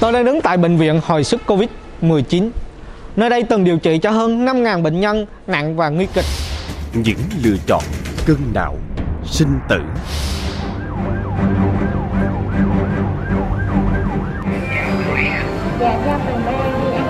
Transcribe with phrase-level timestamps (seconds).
[0.00, 2.50] Tôi đang đứng tại bệnh viện hồi sức Covid-19.
[3.16, 6.24] Nơi đây từng điều trị cho hơn 5.000 bệnh nhân nặng và nguy kịch.
[6.94, 7.82] Những lựa chọn
[8.26, 8.74] cân não,
[9.24, 9.80] sinh tử.
[15.80, 17.02] Dạ, ra phần 3 đi ạ.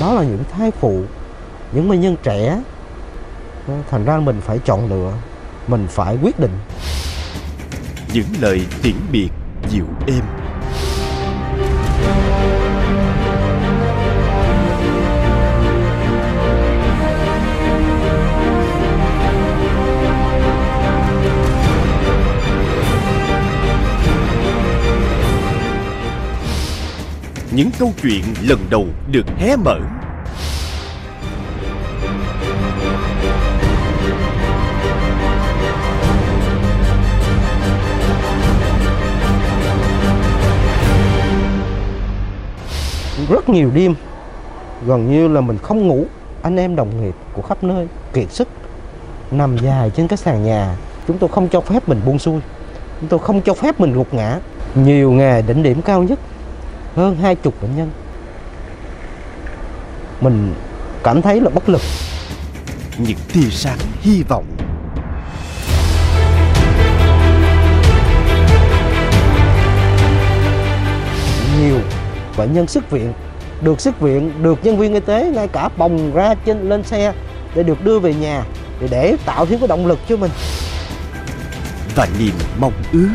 [0.00, 1.02] đó là những thai phụ
[1.76, 2.62] những bệnh nhân trẻ
[3.68, 5.12] ờ, thành ra mình phải chọn lựa,
[5.66, 6.58] mình phải quyết định
[8.12, 9.28] Những lời tiễn biệt
[9.68, 10.24] dịu êm.
[27.50, 29.78] Những câu chuyện lần đầu được hé mở
[43.30, 43.94] rất nhiều đêm.
[44.86, 46.04] Gần như là mình không ngủ.
[46.42, 48.48] Anh em đồng nghiệp của khắp nơi kiệt sức.
[49.30, 50.76] Nằm dài trên cái sàn nhà.
[51.08, 52.40] Chúng tôi không cho phép mình buông xuôi.
[53.00, 54.38] Chúng tôi không cho phép mình gục ngã.
[54.74, 56.18] Nhiều ngày đỉnh điểm cao nhất.
[56.94, 57.90] Hơn hai chục bệnh nhân.
[60.20, 60.54] Mình
[61.02, 61.82] cảm thấy là bất lực.
[62.98, 64.44] Những tia sáng hy vọng.
[71.60, 71.80] Nhiều
[72.36, 73.12] bệnh nhân xuất viện.
[73.60, 77.12] Được xuất viện được nhân viên y tế ngay cả bồng ra trên lên xe
[77.54, 78.44] để được đưa về nhà
[78.80, 80.30] để, để tạo thêm cái động lực cho mình.
[81.94, 83.08] Và niềm mong ước.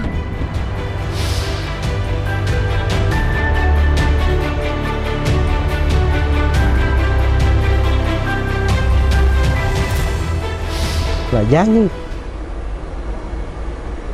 [11.31, 11.87] Là giá như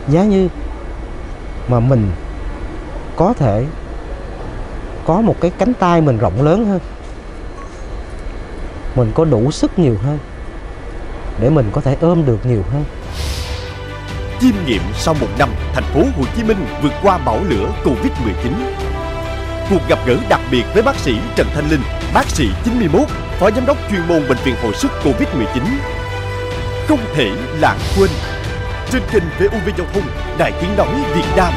[0.09, 0.47] giá như
[1.67, 2.12] mà mình
[3.16, 3.66] có thể
[5.07, 6.79] có một cái cánh tay mình rộng lớn hơn
[8.95, 10.19] mình có đủ sức nhiều hơn
[11.40, 12.84] để mình có thể ôm được nhiều hơn
[14.40, 18.51] chiêm nghiệm sau một năm thành phố Hồ Chí Minh vượt qua bão lửa Covid-19.
[19.69, 21.81] Cuộc gặp gỡ đặc biệt với bác sĩ Trần Thanh Linh,
[22.13, 23.01] bác sĩ 91,
[23.40, 25.63] phó giám đốc chuyên môn bệnh viện hồi sức Covid-19.
[26.88, 28.09] Không thể lãng quên.
[28.91, 30.03] Trên kênh VOV Giao thông,
[30.38, 31.53] Đài Tiếng nói Việt Nam.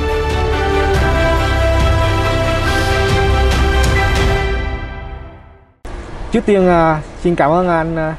[6.32, 8.14] Trước tiên à, xin cảm ơn anh à,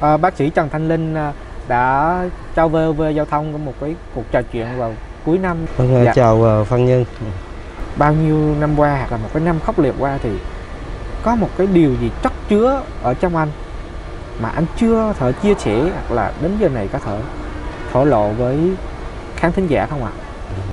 [0.00, 1.32] à, bác sĩ Trần Thanh Linh à,
[1.68, 2.24] đã
[2.56, 4.94] cho VOV Giao thông một cái cuộc trò chuyện vào
[5.24, 5.56] cuối năm.
[5.76, 6.12] vâng Dạ.
[6.14, 7.04] chào Phan Nhân
[7.96, 10.30] Bao nhiêu năm qua hoặc là một cái năm khốc liệt qua thì
[11.22, 13.48] có một cái điều gì chất chứa ở trong anh
[14.40, 17.18] mà anh chưa thể chia sẻ hoặc là đến giờ này có thể
[17.92, 18.58] thổ lộ với
[19.36, 20.10] khán thính giả không ạ?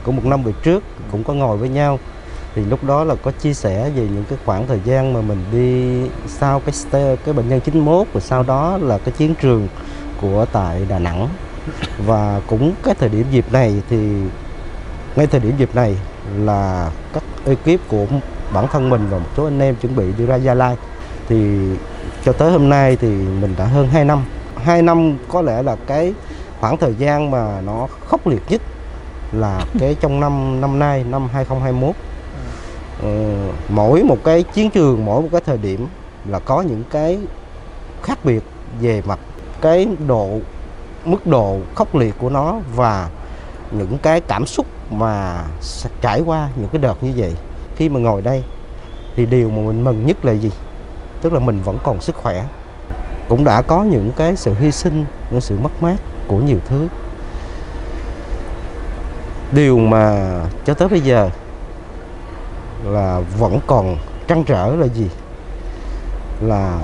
[0.04, 2.00] cũng một năm về trước cũng có ngồi với nhau
[2.56, 5.44] thì lúc đó là có chia sẻ về những cái khoảng thời gian mà mình
[5.52, 6.76] đi sau cái
[7.26, 9.68] cái bệnh nhân 91 và sau đó là cái chiến trường
[10.22, 11.28] của tại Đà Nẵng.
[12.06, 13.98] Và cũng cái thời điểm dịp này thì,
[15.16, 15.98] ngay thời điểm dịp này
[16.38, 18.06] là các ekip của
[18.54, 20.76] bản thân mình và một số anh em chuẩn bị đi ra Gia Lai.
[21.30, 21.58] Thì
[22.26, 24.24] cho tới hôm nay thì mình đã hơn 2 năm.
[24.56, 26.14] 2 năm có lẽ là cái
[26.60, 28.62] khoảng thời gian mà nó khốc liệt nhất
[29.32, 31.96] là cái trong năm năm nay, năm 2021
[33.02, 33.36] Ờ,
[33.70, 35.88] mỗi một cái chiến trường, mỗi một cái thời điểm
[36.26, 37.20] là có những cái
[38.04, 38.44] khác biệt
[38.82, 39.20] về mặt
[39.62, 40.30] cái độ,
[41.06, 43.10] mức độ khốc liệt của nó và
[43.72, 45.44] những cái cảm xúc mà
[46.02, 47.34] trải qua những cái đợt như vậy.
[47.76, 48.44] Khi mà ngồi đây
[49.16, 50.52] thì điều mà mình mừng nhất là gì?
[51.22, 52.46] Tức là mình vẫn còn sức khỏe.
[53.30, 55.98] Cũng đã có những cái sự hy sinh, những sự mất mát
[56.28, 56.88] của nhiều thứ.
[59.52, 60.32] Điều mà
[60.66, 61.30] cho tới bây giờ
[62.86, 63.98] là vẫn còn
[64.28, 65.08] trăn trở là gì?
[66.42, 66.80] Là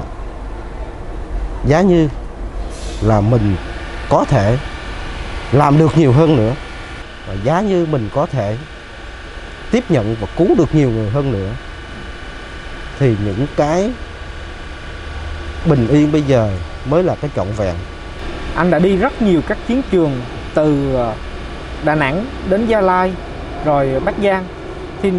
[1.65, 2.09] giá như
[3.01, 3.55] là mình
[4.09, 4.57] có thể
[5.51, 6.53] làm được nhiều hơn nữa.
[7.27, 8.57] Và giá như mình có thể
[9.71, 11.49] tiếp nhận và cứu được nhiều người hơn nữa.
[12.99, 13.91] Thì những cái
[15.65, 16.51] bình yên bây giờ
[16.85, 17.75] mới là cái trọn vẹn.
[18.55, 20.21] Anh đã đi rất nhiều các chiến trường
[20.53, 21.13] từ ờ,
[21.83, 23.13] Đà Nẵng đến Gia Lai,
[23.65, 24.45] rồi Bắc Giang.
[25.01, 25.11] Thì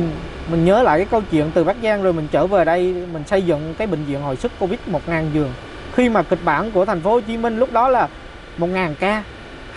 [0.51, 3.25] mình nhớ lại cái câu chuyện từ Bắc Giang rồi mình trở về đây, mình
[3.27, 5.53] xây dựng cái bệnh viện hồi sức Covid 1.000 giường.
[5.95, 8.09] Khi mà kịch bản của thành phố Hồ Chí Minh lúc đó là
[8.59, 9.23] 1.000 ca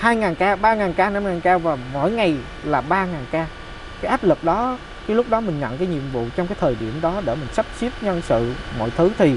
[0.01, 3.47] 2.000 ca 3.000 ca 5.000 ca và mỗi ngày là 3.000 ca.
[4.01, 4.77] Cái áp lực đó,
[5.07, 7.47] cái lúc đó mình nhận cái nhiệm vụ trong cái thời điểm đó để mình
[7.53, 9.35] sắp xếp nhân sự, mọi thứ thì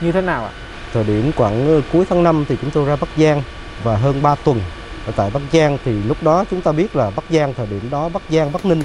[0.00, 0.50] như thế nào ạ?
[0.92, 3.42] Thời điểm khoảng ờ, cuối tháng 5 thì chúng tôi ra Bắc Giang
[3.82, 4.60] và hơn 3 tuần.
[5.06, 7.90] Ở tại Bắc Giang thì lúc đó chúng ta biết là Bắc Giang, thời điểm
[7.90, 8.82] đó Bắc Giang, Bắc Ninh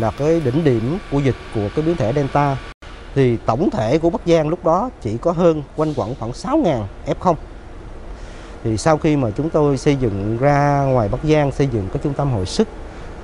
[0.00, 2.56] là cái đỉnh điểm của dịch của cái biến thể Delta.
[3.14, 6.82] Thì tổng thể của Bắc Giang lúc đó chỉ có hơn quanh quẩn khoảng 6.000
[7.20, 7.34] F0
[8.64, 12.00] thì sau khi mà chúng tôi xây dựng ra ngoài Bắc Giang, xây dựng cái
[12.02, 12.68] trung tâm hồi sức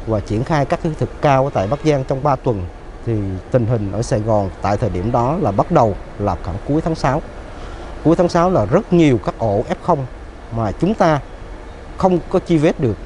[0.06, 2.66] và triển khai các kỹ thuật cao tại Bắc Giang trong 3 tuần,
[3.06, 3.12] thì
[3.50, 6.80] tình hình ở Sài Gòn tại thời điểm đó là bắt đầu là khoảng cuối
[6.80, 7.22] tháng 6
[8.04, 9.96] cuối tháng 6 là rất nhiều các ổ F0
[10.56, 11.20] mà chúng ta
[11.96, 12.96] không có chi vết được.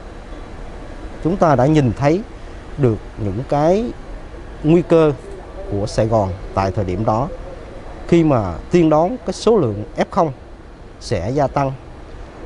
[1.24, 2.20] Chúng ta đã nhìn thấy
[2.78, 3.84] được những cái
[4.64, 5.12] nguy cơ
[5.70, 7.28] của Sài Gòn tại thời điểm đó.
[8.08, 10.30] Khi mà tiên đoán cái số lượng F0
[11.00, 11.72] sẽ gia tăng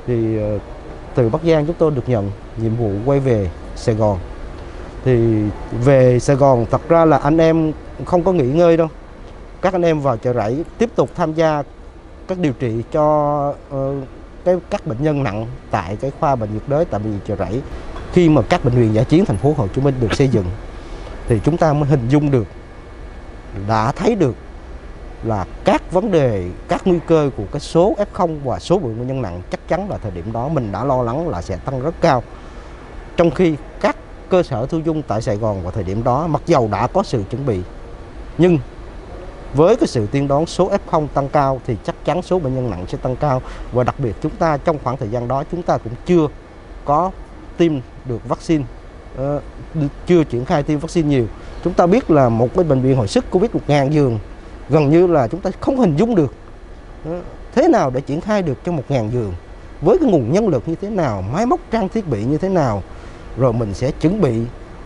[0.06, 0.58] thì ờ,
[1.14, 4.18] từ Bắc Giang chúng tôi được nhận nhiệm vụ quay về Sài Gòn.
[5.04, 5.42] Thì
[5.84, 7.72] về Sài Gòn thật ra là anh em
[8.04, 8.88] không có nghỉ ngơi đâu.
[9.62, 11.62] Các anh em vào chợ rẫy tiếp tục tham gia
[12.28, 13.94] các điều trị cho uh,
[14.44, 17.36] cái các bệnh nhân nặng tại cái khoa bệnh nhiệt đới tại bệnh viện chợ
[17.36, 17.60] rẫy
[18.12, 20.44] khi mà các bệnh viện giải chiến thành phố Hồ Chí Minh được xây dựng,
[21.28, 22.46] thì chúng ta mới hình dung được,
[23.68, 24.36] đã thấy được
[25.24, 29.22] là các vấn đề, các nguy cơ của cái số F0 và số bệnh nhân
[29.22, 31.94] nặng chắc chắn là thời điểm đó mình đã lo lắng là sẽ tăng rất
[32.00, 32.22] cao.
[33.16, 33.96] Trong khi các
[34.28, 37.02] cơ sở thu dung tại Sài Gòn vào thời điểm đó mặc dầu đã có
[37.02, 37.60] sự chuẩn bị,
[38.38, 38.58] nhưng
[39.54, 42.70] với cái sự tiên đoán số F0 tăng cao thì chắc chắn số bệnh nhân
[42.70, 43.42] nặng sẽ tăng cao.
[43.72, 46.26] Và đặc biệt chúng ta trong khoảng thời gian đó chúng ta cũng chưa
[46.84, 47.10] có
[47.56, 47.72] tiêm
[48.04, 48.64] được vaccine
[49.22, 49.42] uh,
[50.06, 51.26] chưa triển khai tiêm vaccine nhiều.
[51.64, 54.18] Chúng ta biết là một cái bệnh viện hồi sức covid 1.000 giường
[54.68, 56.34] gần như là chúng ta không hình dung được
[57.08, 57.14] uh,
[57.54, 59.32] thế nào để triển khai được cho 1.000 giường.
[59.80, 62.48] Với cái nguồn nhân lực như thế nào máy móc trang thiết bị như thế
[62.48, 62.82] nào
[63.36, 64.32] rồi mình sẽ chuẩn bị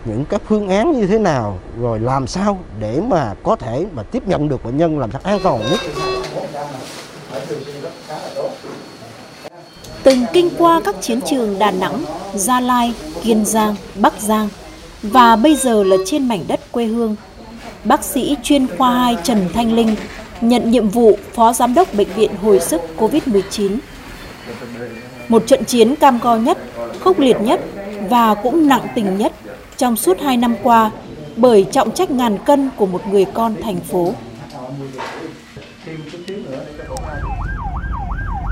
[0.05, 4.02] những các phương án như thế nào rồi làm sao để mà có thể mà
[4.02, 5.81] tiếp nhận được bệnh nhân làm sao an toàn nhất
[10.04, 12.04] từng kinh qua các chiến trường Đà Nẵng,
[12.34, 12.92] Gia Lai,
[13.22, 14.48] Kiên Giang, Bắc Giang
[15.02, 17.16] và bây giờ là trên mảnh đất quê hương.
[17.84, 19.96] Bác sĩ chuyên khoa 2 Trần Thanh Linh
[20.40, 23.78] nhận nhiệm vụ Phó Giám đốc Bệnh viện Hồi sức COVID-19.
[25.28, 26.58] Một trận chiến cam go nhất,
[27.00, 27.60] khốc liệt nhất
[28.10, 29.32] và cũng nặng tình nhất
[29.76, 30.90] trong suốt 2 năm qua
[31.36, 34.12] bởi trọng trách ngàn cân của một người con thành phố.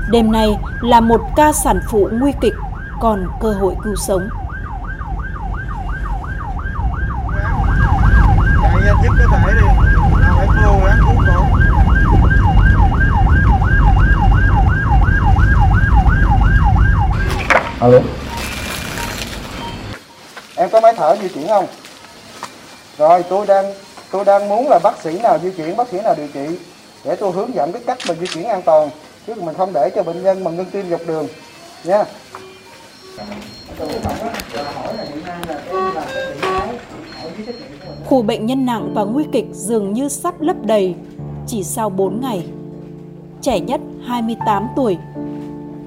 [0.09, 2.53] Đêm nay là một ca sản phụ nguy kịch,
[2.99, 4.29] còn cơ hội cứu sống.
[17.79, 17.99] Alo.
[20.55, 21.67] Em có máy thở di chuyển không?
[22.97, 23.73] Rồi tôi đang
[24.11, 26.59] tôi đang muốn là bác sĩ nào di chuyển, bác sĩ nào điều trị
[27.03, 28.89] để tôi hướng dẫn cái cách mà di chuyển an toàn
[29.27, 31.27] chứ mình không để cho bệnh nhân mà ngưng tim dọc đường
[31.83, 32.03] nha.
[38.05, 40.95] Khu bệnh nhân nặng và nguy kịch dường như sắp lấp đầy
[41.47, 42.47] chỉ sau 4 ngày.
[43.41, 44.97] Trẻ nhất 28 tuổi,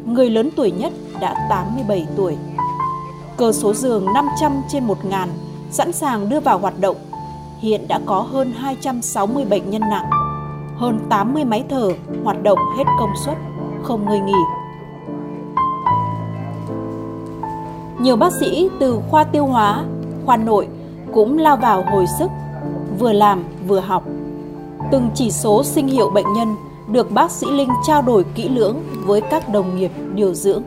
[0.05, 2.37] người lớn tuổi nhất đã 87 tuổi.
[3.37, 5.29] Cơ số giường 500 trên 1 ngàn
[5.71, 6.97] sẵn sàng đưa vào hoạt động.
[7.61, 10.11] Hiện đã có hơn 260 bệnh nhân nặng,
[10.77, 11.91] hơn 80 máy thở
[12.25, 13.37] hoạt động hết công suất,
[13.83, 14.33] không ngơi nghỉ.
[18.01, 19.85] Nhiều bác sĩ từ khoa tiêu hóa,
[20.27, 20.69] khoa nội
[21.13, 22.31] cũng lao vào hồi sức,
[22.99, 24.05] vừa làm vừa học.
[24.93, 26.57] Từng chỉ số sinh hiệu bệnh nhân
[26.89, 30.63] được bác sĩ Linh trao đổi kỹ lưỡng với các đồng nghiệp điều dưỡng.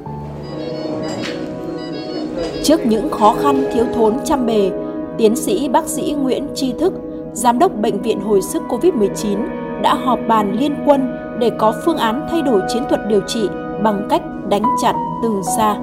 [2.63, 4.71] Trước những khó khăn thiếu thốn trăm bề,
[5.17, 6.93] tiến sĩ bác sĩ Nguyễn Tri Thức,
[7.33, 11.97] giám đốc bệnh viện hồi sức COVID-19 đã họp bàn liên quân để có phương
[11.97, 13.49] án thay đổi chiến thuật điều trị
[13.83, 15.75] bằng cách đánh chặn từ xa.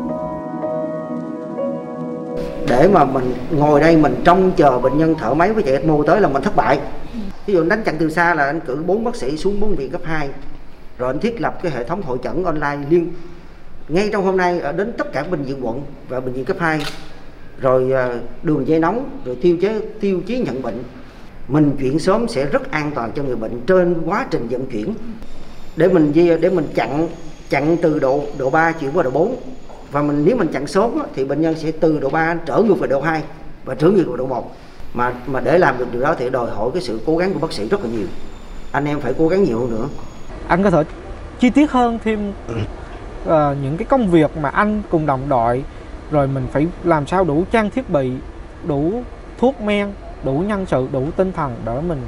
[2.68, 5.94] Để mà mình ngồi đây mình trông chờ bệnh nhân thở máy với chạy ECMO
[6.06, 6.80] tới là mình thất bại.
[7.46, 9.90] Ví dụ đánh chặn từ xa là anh cử bốn bác sĩ xuống bốn viện
[9.90, 10.28] cấp 2
[10.98, 13.12] rồi anh thiết lập cái hệ thống hội chẩn online liên
[13.88, 16.56] ngay trong hôm nay, ở đến tất cả bệnh viện quận và bệnh viện cấp
[16.60, 16.80] 2
[17.60, 20.82] rồi à, đường dây nóng, rồi tiêu chế, tiêu chí nhận bệnh
[21.48, 24.94] mình chuyển sớm sẽ rất an toàn cho người bệnh trên quá trình vận chuyển.
[25.76, 27.08] Để mình để mình chặn
[27.50, 29.36] chặn từ độ độ 3 chuyển qua độ 4
[29.92, 32.74] và mình nếu mình chặn sớm thì bệnh nhân sẽ từ độ 3 trở ngược
[32.74, 33.22] về độ 2
[33.64, 34.56] và trở ngược về độ 1
[34.94, 37.38] mà mà để làm được điều đó thì đòi hỏi cái sự cố gắng của
[37.38, 38.06] bác sĩ rất là nhiều.
[38.72, 39.88] Anh em phải cố gắng nhiều hơn nữa.
[40.48, 40.82] Anh có thể
[41.40, 45.64] chi tiết hơn thêm uh, những cái công việc mà anh cùng đồng đội
[46.10, 48.10] rồi mình phải làm sao đủ trang thiết bị
[48.66, 49.02] đủ
[49.38, 49.88] thuốc men
[50.26, 52.02] đủ nhân sự đủ tinh thần để mình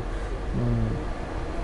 [0.60, 0.68] um,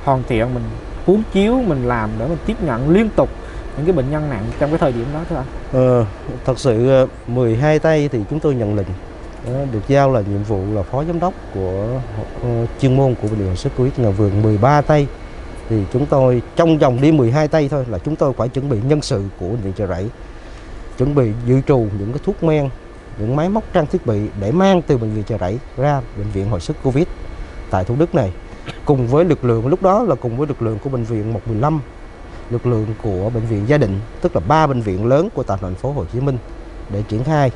[0.05, 0.65] hoàn thiện mình
[1.07, 3.29] cuốn chiếu mình làm để mình tiếp nhận liên tục
[3.77, 6.05] những cái bệnh nhân nặng trong cái thời điểm đó thưa anh Ờ,
[6.45, 8.87] thật sự ờ, 12 tay thì chúng tôi nhận lệnh
[9.47, 12.01] ờ, được giao là nhiệm vụ là phó giám đốc của
[12.43, 15.07] ờ, chuyên môn của bệnh viện sức Covid nhà vườn 13 tay.
[15.69, 18.79] Thì chúng tôi trong vòng đi 12 tay thôi là chúng tôi phải chuẩn bị
[18.89, 20.09] nhân sự của bệnh viện chợ rẫy
[20.99, 22.69] chuẩn bị dự trù những cái thuốc men
[23.19, 26.31] những máy móc trang thiết bị để mang từ bệnh viện chợ rẫy ra bệnh
[26.31, 27.07] viện hồi sức Covid
[27.71, 28.33] tại Thủ Đức này.
[28.85, 31.81] Cùng với lực lượng lúc đó là cùng với lực lượng của bệnh viện 115
[32.51, 35.61] lực lượng của bệnh viện Gia Định tức là ba bệnh viện lớn của toàn
[35.63, 36.39] thành phố Hồ Chí Minh
[36.91, 37.51] để triển khai.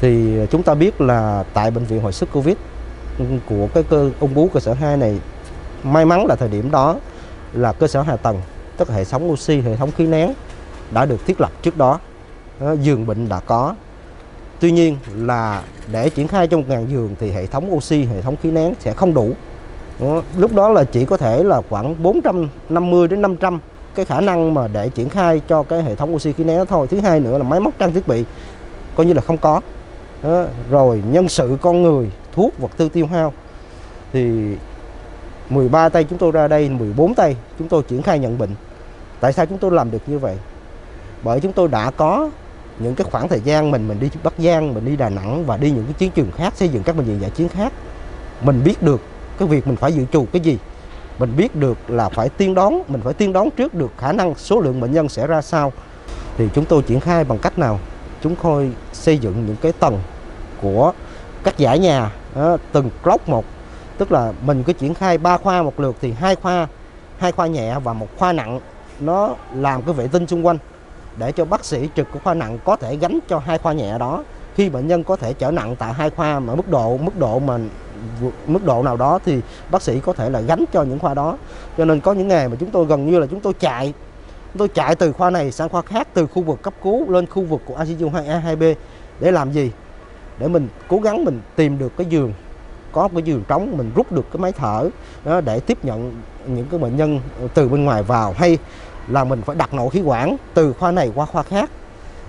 [0.00, 2.56] Thì chúng ta biết là tại bệnh viện hồi sức Covid
[3.46, 5.20] của cái cơ ung bú cơ sở 2 này
[5.82, 6.96] may mắn là thời điểm đó
[7.52, 8.40] là cơ sở hạ tầng
[8.76, 10.32] tức là hệ thống oxy hệ thống khí nén
[10.90, 12.00] đã được thiết lập trước Đó,
[12.60, 13.74] ờ, giường bệnh đã có
[14.60, 18.36] tuy nhiên là để triển khai trong 1.000 giường thì hệ thống oxy, hệ thống
[18.42, 19.32] khí nén sẽ không đủ.
[20.36, 23.60] Lúc đó là chỉ có thể là khoảng 450 đến 500
[23.94, 26.64] cái khả năng mà để triển khai cho cái hệ thống oxy khí nén đó
[26.64, 26.86] thôi.
[26.86, 28.24] Thứ hai nữa là máy móc trang thiết bị
[28.96, 29.60] coi như là không có.
[30.22, 30.44] Đó.
[30.70, 33.32] rồi nhân sự con người, thuốc, vật tư tiêu hao.
[34.12, 34.54] Thì
[35.50, 38.50] 13 tay chúng tôi ra đây 14 tay chúng tôi triển khai nhận bệnh.
[39.20, 40.36] Tại sao chúng tôi làm được như vậy?
[41.22, 42.30] Bởi chúng tôi đã có
[42.78, 45.56] những cái khoảng thời gian mình mình đi Bắc Giang mình đi Đà Nẵng và
[45.56, 47.72] đi những cái chiến trường khác xây dựng các bệnh viện giải chiến khác
[48.42, 49.00] mình biết được
[49.38, 50.58] cái việc mình phải dự trù cái gì.
[51.18, 54.34] Mình biết được là phải tiên đoán mình phải tiên đoán trước được khả năng
[54.34, 55.72] số lượng bệnh nhân sẽ ra sao.
[56.36, 57.78] Thì chúng tôi triển khai bằng cách nào?
[58.22, 60.00] Chúng tôi xây dựng những cái tầng
[60.62, 60.92] của
[61.44, 63.44] các giải nhà đó, từng block một.
[63.98, 66.66] Tức là mình cứ triển khai ba khoa một lượt thì hai khoa
[67.18, 68.60] hai khoa nhẹ và một khoa nặng.
[69.00, 70.58] Nó làm cái vệ tinh xung quanh
[71.18, 73.98] để cho bác sĩ trực của khoa nặng có thể gánh cho hai khoa nhẹ
[73.98, 74.24] đó.
[74.54, 77.38] Khi bệnh nhân có thể trở nặng tại hai khoa mà mức độ mức độ
[77.38, 77.58] mà
[78.46, 79.40] mức độ nào đó thì
[79.70, 81.38] bác sĩ có thể là gánh cho những khoa đó.
[81.78, 83.92] Cho nên có những ngày mà chúng tôi gần như là chúng tôi chạy.
[84.52, 87.26] Chúng tôi chạy từ khoa này sang khoa khác, từ khu vực cấp cứu lên
[87.26, 88.74] khu vực của ICU 2A 2B
[89.20, 89.70] để làm gì?
[90.38, 92.32] Để mình cố gắng mình tìm được cái giường,
[92.92, 94.88] có một cái giường trống, mình rút được cái máy thở,
[95.24, 97.20] đó, để tiếp nhận những cái bệnh nhân
[97.54, 98.34] từ bên ngoài vào.
[98.36, 98.58] Hay
[99.08, 101.70] là mình phải đặt nội khí quản từ khoa này qua khoa khác.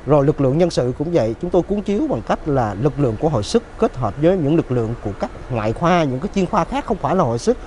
[0.05, 2.99] Rồi lực lượng nhân sự cũng vậy chúng tôi cuốn chiếu bằng cách là lực
[2.99, 6.19] lượng của hồi sức kết hợp với những lực lượng của các ngoại khoa những
[6.19, 7.57] cái chuyên khoa khác không phải là hồi sức.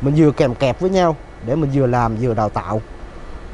[0.00, 2.80] Mình vừa kèm kẹp với nhau để mình vừa làm vừa đào tạo.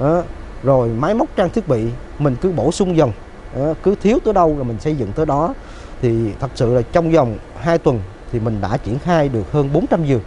[0.01, 0.23] Đó.
[0.63, 1.87] rồi máy móc trang thiết bị
[2.19, 3.13] mình cứ bổ sung dần
[3.57, 3.75] đó.
[3.83, 5.55] cứ thiếu tới đâu rồi mình xây dựng tới đó.
[6.03, 8.01] Thì thật sự là trong vòng 2 tuần
[8.33, 10.23] thì mình đã triển khai được hơn 400 giường.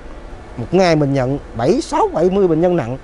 [0.57, 2.97] Một ngày mình nhận 7, 6, 70 bệnh nhân nặng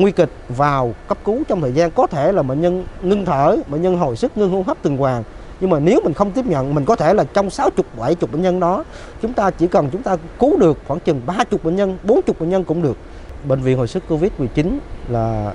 [0.00, 3.56] nguy kịch vào cấp cứu trong thời gian có thể là bệnh nhân ngưng thở,
[3.66, 5.22] bệnh nhân hồi sức ngưng hô hấp từng hoàn.
[5.60, 8.42] Nhưng mà nếu mình không tiếp nhận, mình có thể là trong 60, 70 bệnh
[8.42, 8.84] nhân đó,
[9.22, 12.50] chúng ta chỉ cần chúng ta cứu được khoảng chừng 30 bệnh nhân, 40 bệnh
[12.50, 12.96] nhân cũng được.
[13.44, 14.78] Bệnh viện hồi sức Covid-19
[15.08, 15.52] là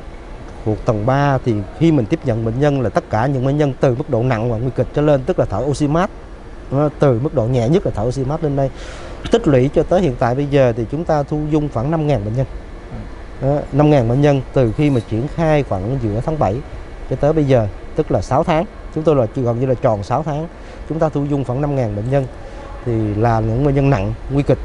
[0.66, 3.58] thuộc tầng 3 thì khi mình tiếp nhận bệnh nhân là tất cả những bệnh
[3.58, 6.10] nhân từ mức độ nặng và nguy kịch trở lên tức là thở oxy mát
[7.00, 8.70] từ mức độ nhẹ nhất là thở oxy mát lên đây
[9.32, 12.08] tích lũy cho tới hiện tại bây giờ thì chúng ta thu dung khoảng 5.000
[12.08, 12.46] bệnh nhân
[13.42, 16.56] 5.000 bệnh nhân từ khi mà triển khai khoảng giữa tháng 7
[17.10, 18.66] cho tới bây giờ, tức là 6 tháng.
[18.96, 20.48] Chúng tôi là gần như là tròn 6 tháng.
[20.90, 22.26] Chúng ta thu dung khoảng 5.000 bệnh nhân
[22.86, 24.60] thì là những bệnh nhân nặng, nguy kịch.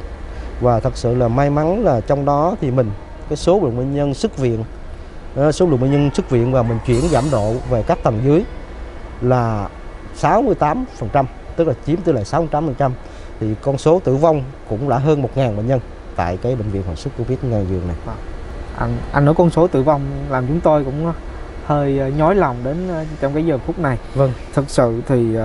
[0.61, 2.91] Và thật sự là may mắn là trong đó thì mình,
[3.29, 4.65] cái số lượng bệnh nhân xuất viện
[5.35, 8.21] ờ, số lượng bệnh nhân xuất viện và mình chuyển giảm độ về các tầng
[8.25, 8.45] dưới
[9.21, 9.69] là
[10.21, 11.25] 68%
[11.57, 12.91] tức là chiếm tỷ lệ 68%
[13.41, 15.81] thì con số tử vong cũng đã hơn 1.000 bệnh nhân
[16.17, 17.97] tại cái bệnh viện hồi sức Covid ngày giường này.
[18.07, 18.17] Vâng.
[18.81, 21.13] Anh anh nói con số tử vong làm chúng tôi cũng
[21.67, 22.89] hơi nhói lòng đến
[23.21, 23.99] trong cái giờ phút này.
[24.15, 24.33] Vâng.
[24.55, 25.37] Thực sự thì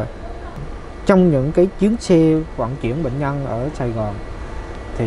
[1.06, 4.14] trong những cái chuyến xe vận chuyển bệnh nhân ở Sài Gòn
[4.98, 5.06] thì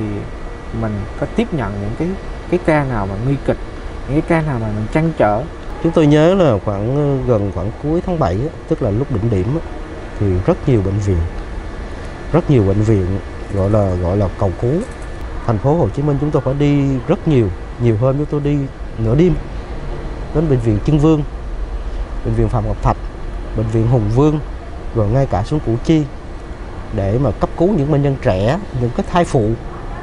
[0.80, 2.08] mình có tiếp nhận những cái
[2.50, 3.58] cái ca nào mà nguy kịch,
[4.08, 5.42] những cái ca nào mà mình trăn trở.
[5.82, 9.58] Chúng tôi nhớ là khoảng gần khoảng cuối tháng 7 tức là lúc đỉnh điểm
[10.20, 11.18] thì rất nhiều bệnh viện
[12.32, 13.06] rất nhiều bệnh viện
[13.54, 14.72] gọi là gọi là cầu cứu
[15.46, 17.48] thành phố Hồ Chí Minh chúng tôi phải đi rất nhiều
[17.82, 18.56] nhiều hơn chúng tôi đi
[18.98, 19.34] nửa đêm.
[20.34, 21.22] Đến bệnh viện Trưng Vương,
[22.24, 22.96] bệnh viện Phạm Ngọc Thạch,
[23.56, 24.40] bệnh viện Hùng Vương,
[24.94, 26.02] rồi ngay cả xuống Củ Chi
[26.96, 29.50] để mà cấp cứu những bệnh nhân trẻ, những cái thai phụ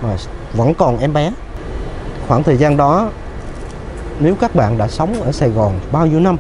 [0.02, 0.18] mà
[0.54, 1.32] vẫn còn em bé.
[2.28, 3.10] Khoảng thời gian đó,
[4.20, 6.38] nếu các bạn đã sống ở Sài Gòn bao nhiêu năm,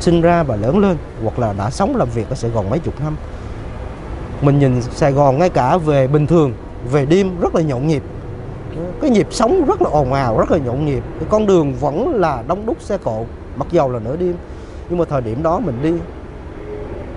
[0.00, 2.78] sinh ra và lớn lên, hoặc là đã sống làm việc ở Sài Gòn mấy
[2.78, 3.16] chục năm,
[4.40, 6.52] mình nhìn Sài Gòn ngay cả về bình thường,
[6.90, 8.02] về đêm rất là nhộn nhịp
[9.00, 11.02] cái nhịp sống rất là ồn ào, rất là nhộn nhịp.
[11.18, 13.24] Cái con đường vẫn là đông đúc xe cộ,
[13.56, 14.34] mặc dầu là nửa đêm.
[14.88, 15.92] Nhưng mà thời điểm đó mình đi,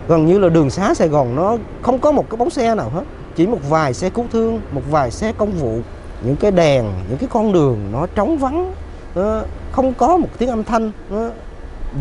[0.08, 2.90] gần như là đường xá Sài Gòn nó không có một cái bóng xe nào
[2.90, 3.04] hết.
[3.36, 5.80] Chỉ một vài xe cứu thương, một vài xe công vụ.
[6.24, 8.74] Những cái đèn, những cái con đường nó trống vắng
[9.72, 10.92] không có một tiếng âm thanh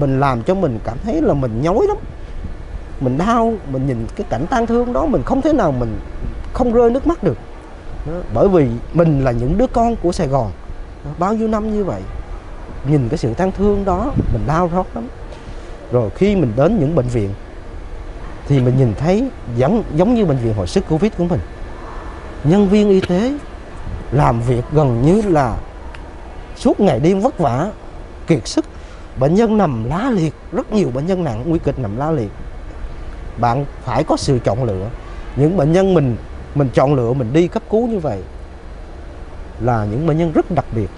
[0.00, 1.96] mình làm cho mình cảm thấy là mình nhói lắm.
[3.00, 5.98] Mình đau, mình nhìn cái cảnh tang thương đó, mình không thể nào mình
[6.52, 7.38] không rơi nước mắt được
[8.06, 10.52] đó, bởi vì mình là những đứa con của Sài Gòn.
[11.04, 12.02] Đó, bao nhiêu năm như vậy
[12.88, 15.08] nhìn cái sự tang thương đó mình đau rót lắm.
[15.92, 17.30] Rồi khi mình đến những bệnh viện
[18.48, 21.40] thì mình nhìn thấy giống giống như bệnh viện hồi sức Covid của mình.
[22.44, 23.32] Nhân viên y tế
[24.12, 25.56] làm việc gần như là
[26.56, 27.70] suốt ngày đêm vất vả
[28.26, 28.64] kiệt sức.
[29.18, 32.30] Bệnh nhân nằm lá liệt rất nhiều bệnh nhân nặng nguy kịch nằm lá liệt.
[33.38, 34.88] Bạn phải có sự chọn lựa.
[35.36, 36.16] Những bệnh nhân mình
[36.54, 38.22] mình chọn lựa, mình đi cấp cứu như vậy
[39.60, 40.88] là những bệnh nhân rất đặc biệt.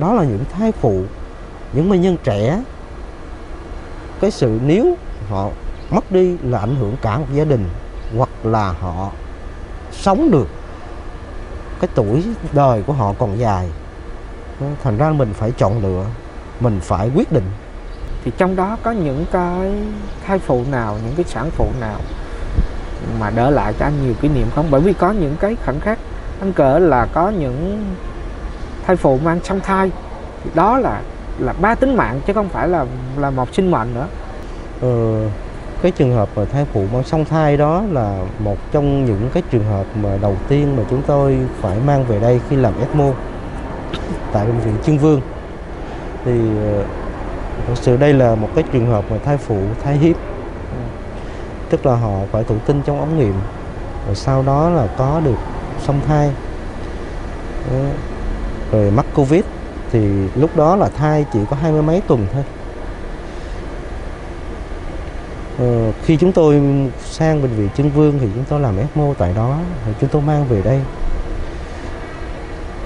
[0.00, 1.02] Đó là những thai phụ,
[1.72, 2.62] những bệnh nhân trẻ.
[4.20, 4.96] Cái sự nếu
[5.28, 5.48] họ
[5.90, 7.68] mất đi là ảnh hưởng cả một gia đình
[8.16, 9.10] hoặc là họ
[9.92, 10.48] sống được
[11.80, 13.68] cái tuổi đời của họ còn dài.
[14.82, 16.04] Thành ra mình phải chọn lựa,
[16.60, 17.50] mình phải quyết định.
[18.24, 19.72] Thì trong đó có những cái
[20.26, 22.00] thai phụ nào, những cái sản phụ nào
[23.20, 24.66] mà đỡ lại cho anh nhiều kỷ niệm không?
[24.70, 25.98] Bởi vì có những cái khoảnh khắc
[26.40, 27.84] anh cỡ là có những
[28.86, 29.90] thai phụ mang song thai.
[30.44, 31.00] Thì đó là
[31.38, 32.86] là ba tính mạng chứ không phải là
[33.18, 34.06] là một sinh mệnh nữa.
[34.80, 35.24] Ừ,
[35.82, 39.42] cái trường hợp mà thai phụ mang song thai đó là một trong những cái
[39.50, 43.10] trường hợp mà đầu tiên mà chúng tôi phải mang về đây khi làm ECMO
[44.32, 45.20] tại bệnh viện Trưng Vương.
[46.24, 46.84] Thì ờ,
[47.66, 50.16] thực sự đây là một cái trường hợp mà thai phụ thai hiếp
[51.70, 53.34] tức là họ phải thụ tinh trong ống nghiệm.
[54.06, 55.36] Rồi sau đó là có được
[55.86, 56.30] song thai.
[58.72, 59.42] Rồi mắc covid
[59.92, 60.00] thì
[60.34, 62.42] lúc đó là thai chỉ có hai mươi mấy tuần thôi.
[65.58, 66.62] Ờ, khi chúng tôi
[67.04, 69.58] sang bệnh viện Trưng Vương thì chúng tôi làm ECMO tại đó.
[69.86, 70.80] Rồi chúng tôi mang về đây.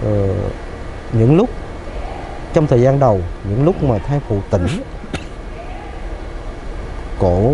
[0.04, 0.28] Ờ,
[1.12, 1.50] những lúc
[2.52, 4.66] trong thời gian đầu những lúc mà thai phụ tỉnh
[7.18, 7.52] cổ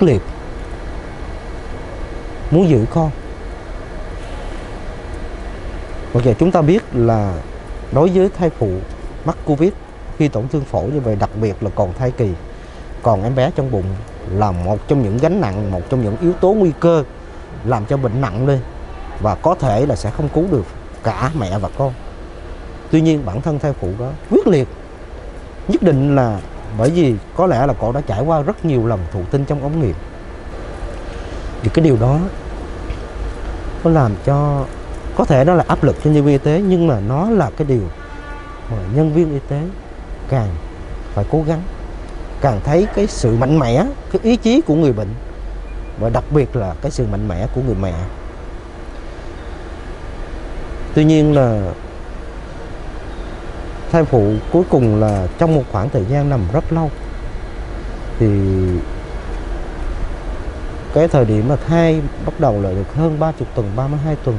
[0.00, 0.22] quyết liệt.
[2.50, 3.10] Muốn giữ con.
[6.14, 7.34] Bây giờ chúng ta biết là
[7.92, 8.70] đối với thai phụ
[9.24, 9.72] mắc Covid,
[10.18, 12.28] khi tổn thương phổi như vậy, đặc biệt là còn thai kỳ,
[13.02, 13.84] còn em bé trong bụng
[14.30, 17.04] là một trong những gánh nặng, một trong những yếu tố nguy cơ
[17.64, 18.60] làm cho bệnh nặng lên
[19.20, 20.64] và có thể là sẽ không cứu được
[21.02, 21.92] cả mẹ và con.
[22.90, 24.68] Tuy nhiên bản thân thai phụ đó quyết liệt,
[25.68, 26.40] nhất định là
[26.78, 29.62] bởi vì có lẽ là cậu đã trải qua rất nhiều lần thụ tinh trong
[29.62, 29.94] ống nghiệm.
[31.62, 32.18] Thì cái điều đó
[33.84, 34.64] nó làm cho,
[35.16, 37.50] có thể nó là áp lực cho nhân viên y tế, nhưng mà nó là
[37.56, 37.82] cái điều
[38.70, 39.62] mà nhân viên y tế
[40.28, 40.48] càng
[41.14, 41.62] phải cố gắng,
[42.40, 45.08] càng thấy cái sự mạnh mẽ, cái ý chí của người bệnh
[46.00, 47.94] và đặc biệt là cái sự mạnh mẽ của người mẹ.
[50.94, 51.60] Tuy nhiên là
[53.92, 56.90] thai phụ cuối cùng là trong một khoảng thời gian nằm rất lâu.
[58.18, 58.28] Thì
[60.94, 64.36] cái thời điểm mà thai bắt đầu là được hơn 30 tuần 32 tuần,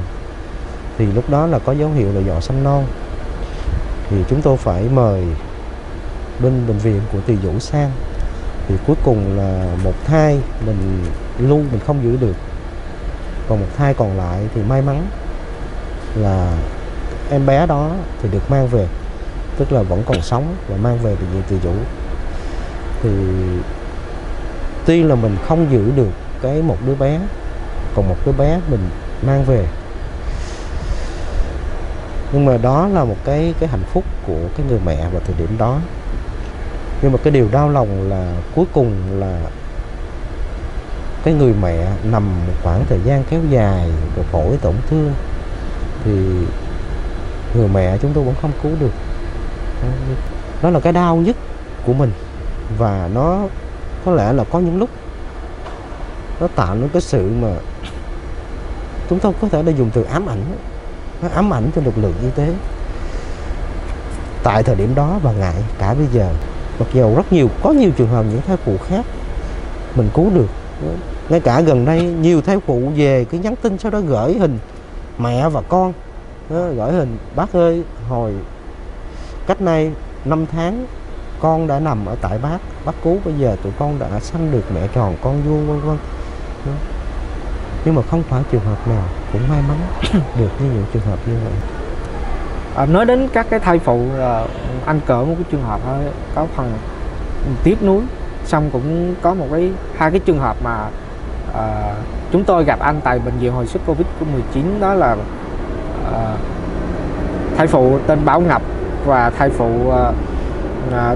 [0.98, 2.84] thì lúc đó là có dấu hiệu là dọ xanh non.
[4.10, 5.24] Thì chúng tôi phải mời
[6.40, 7.92] bên bệnh viện của Từ Dũ sang.
[8.68, 11.04] Thì cuối cùng là một thai mình
[11.40, 12.36] lưu, mình không giữ được.
[13.48, 15.06] Còn một thai còn lại thì may mắn
[16.16, 16.58] là
[17.32, 18.88] em bé đó thì được mang về
[19.58, 21.74] tức là vẫn còn sống và mang về bệnh viện Từ chủ
[23.04, 23.10] thì
[24.86, 26.12] tuy là mình không giữ được
[26.42, 27.20] cái một đứa bé,
[27.96, 28.90] còn một đứa bé mình
[29.26, 29.66] mang về.
[32.34, 35.36] Nhưng mà đó là một cái cái hạnh phúc của cái người mẹ vào thời
[35.38, 35.80] điểm đó.
[37.02, 39.40] Nhưng mà cái điều đau lòng là cuối cùng là
[41.24, 45.14] cái người mẹ nằm một khoảng thời gian kéo dài rồi phổi tổn thương.
[46.06, 46.12] Thì
[47.56, 48.92] người mẹ chúng tôi vẫn không cứu được
[50.62, 51.36] đó là cái đau nhất
[51.86, 52.12] của mình.
[52.78, 53.40] Và nó
[54.06, 54.90] có lẽ là có những lúc
[56.40, 57.48] nó tạo nên cái sự mà
[59.10, 60.42] chúng tôi có thể là dùng từ ám ảnh,
[61.22, 62.54] nó ám ảnh cho lực lượng y tế.
[64.44, 66.30] Tại thời điểm đó và ngại cả bây giờ,
[66.80, 69.06] mặc dù rất nhiều, có nhiều trường hợp những thai phụ khác
[69.96, 70.48] mình cứu được.
[71.30, 74.60] Ngay cả gần đây, nhiều thai phụ về cái nhắn tin sau đó gửi hình
[75.18, 75.94] mẹ và con,
[76.50, 78.34] gửi hình, bác ơi, hồi
[79.48, 79.92] cách nay
[80.26, 80.86] 5 tháng
[81.40, 82.58] con đã nằm ở tại bác.
[82.86, 85.98] Bác cứu bây giờ tụi con đã sanh được mẹ tròn con vuông vân vân.
[87.86, 89.78] Nhưng mà không phải trường hợp nào cũng may mắn
[90.40, 91.54] được như những trường hợp như vậy.
[92.76, 94.46] À, nói đến các cái thai phụ là
[94.86, 96.00] anh cỡ một cái trường hợp à,
[96.36, 96.74] có phần
[97.64, 98.02] tiếc nuối
[98.46, 100.88] xong cũng có một cái hai cái trường hợp mà
[101.54, 101.94] à,
[102.32, 105.16] chúng tôi gặp anh tại bệnh viện hồi sức covid 19 đó là
[106.14, 106.36] à,
[107.58, 108.62] thai phụ tên Bảo Ngọc
[109.06, 109.94] và thai phụ uh,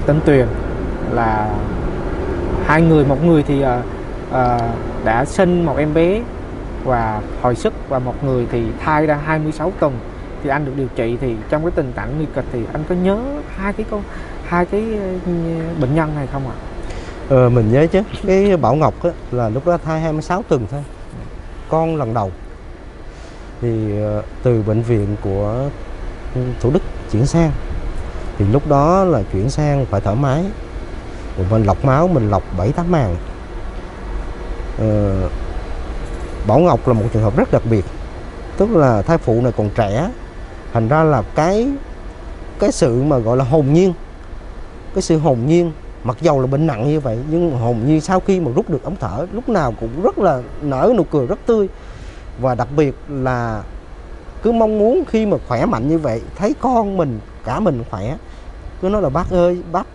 [0.07, 0.47] uh, Tuyền
[1.11, 1.49] là
[2.65, 3.67] hai người một người thì uh,
[4.29, 4.61] uh,
[5.05, 6.21] đã sinh một em bé
[6.83, 9.99] và hồi sức và một người thì thai đang 26 tuần
[10.43, 12.95] thì anh được điều trị thì trong cái tình trạng nguy kịch thì anh có
[12.95, 13.19] nhớ
[13.57, 14.03] hai cái con
[14.45, 14.83] hai cái
[15.79, 16.53] bệnh nhân này không ạ?
[16.53, 16.65] À?
[17.29, 20.83] Ờ, mình nhớ chứ cái Bảo Ngọc á, là lúc đó thai 26 tuần thôi
[21.69, 22.31] con lần đầu
[23.61, 23.69] thì
[24.43, 25.69] từ bệnh viện của
[26.61, 27.51] Thủ Đức chuyển sang
[28.37, 30.43] thì lúc đó là chuyển sang phải thở máy.
[31.49, 33.15] Mình lọc máu mình lọc bảy tám màng.
[34.79, 35.13] Ờ,
[36.47, 37.85] Bảo Ngọc là một trường hợp rất đặc biệt.
[38.57, 40.09] Tức là thai phụ này còn trẻ.
[40.73, 41.67] Thành ra là cái
[42.59, 43.93] cái sự mà gọi là hồn nhiên
[44.93, 45.71] cái sự hồn nhiên
[46.03, 48.83] mặc dầu là bệnh nặng như vậy nhưng hồn nhiên sau khi mà rút được
[48.83, 51.67] ống thở lúc nào cũng rất là nở nụ cười rất tươi.
[52.39, 53.63] Và đặc biệt là
[54.43, 58.17] cứ mong muốn khi mà khỏe mạnh như vậy thấy con mình cả mình khỏe.
[58.81, 59.87] Cứ nói là bác ơi bác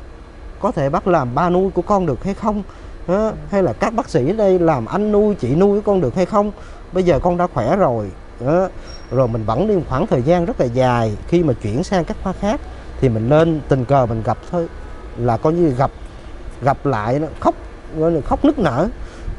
[0.61, 2.63] có thể bác làm ba nuôi của con được hay không?
[3.09, 6.01] Đó, hay là các bác sĩ ở đây làm anh nuôi chị nuôi của con
[6.01, 6.53] được hay không?
[6.93, 8.11] Bây giờ con đã khỏe rồi.
[8.47, 8.69] Đó.
[9.11, 11.17] rồi mình vẫn đi một khoảng thời gian rất là dài.
[11.29, 12.61] Khi mà chuyển sang các khoa khác
[13.01, 14.69] thì mình lên tình cờ mình gặp thôi.
[15.17, 15.91] Là coi như gặp
[16.63, 17.55] gặp lại nó khóc
[17.97, 18.89] gọi là khóc nức nở.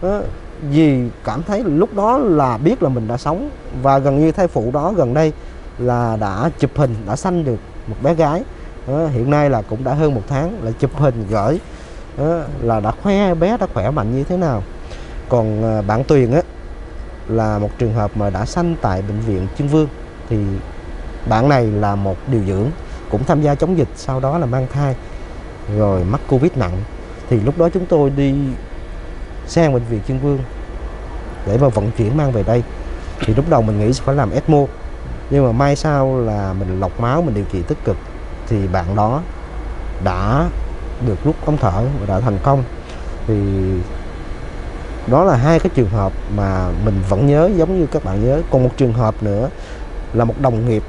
[0.01, 0.21] Đó.
[0.69, 3.49] vì cảm thấy lúc đó là biết là mình đã sống.
[3.81, 5.33] Và gần như thai phụ đó gần đây
[5.77, 7.59] là đã chụp hình đã sanh được
[7.91, 8.43] một bé gái.
[8.87, 11.59] Đó, hiện nay là cũng đã hơn một tháng là chụp hình gửi
[12.17, 14.63] đó, là đã khoe bé đã khỏe mạnh như thế nào.
[15.29, 16.41] Còn à, bạn Tuyền á
[17.27, 19.87] là một trường hợp mà đã sanh tại bệnh viện Trưng Vương
[20.29, 20.37] thì
[21.29, 22.67] bạn này là một điều dưỡng
[23.09, 24.95] cũng tham gia chống dịch sau đó là mang thai
[25.77, 26.77] rồi mắc Covid nặng.
[27.29, 28.33] Thì lúc đó chúng tôi đi
[29.47, 30.39] sang bệnh viện Trưng Vương
[31.47, 32.63] để mà vận chuyển mang về đây.
[33.19, 34.65] Thì lúc đầu mình nghĩ phải làm ECMO
[35.31, 37.97] nhưng mà mai sau là mình lọc máu, mình điều trị tích cực,
[38.47, 39.21] thì bạn đó
[40.03, 40.49] đã
[41.07, 42.63] được rút ống thở và đã thành công.
[43.27, 43.35] Thì
[45.07, 48.41] đó là hai cái trường hợp mà mình vẫn nhớ, giống như các bạn nhớ.
[48.51, 49.49] Còn một trường hợp nữa
[50.13, 50.83] là một đồng nghiệp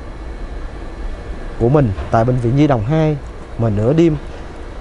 [1.60, 3.16] của mình tại bệnh viện Nhi Đồng 2
[3.58, 4.16] mà nửa đêm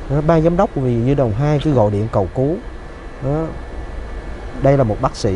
[0.09, 2.55] ờ, ban giám đốc của bệnh viện Nhi Đồng 2 cứ gọi điện cầu cứu.
[3.23, 3.45] Đó.
[4.61, 5.35] đây là một bác sĩ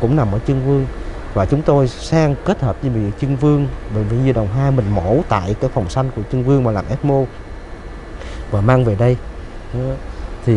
[0.00, 0.86] cũng nằm ở trương Vương
[1.34, 4.48] và chúng tôi sang kết hợp với bệnh viện Trưng Vương, bệnh viện Nhi Đồng
[4.48, 7.24] 2 mình mổ tại cái phòng xanh của Trưng Vương mà làm ECMO
[8.50, 9.16] và mang về đây.
[10.46, 10.54] Thì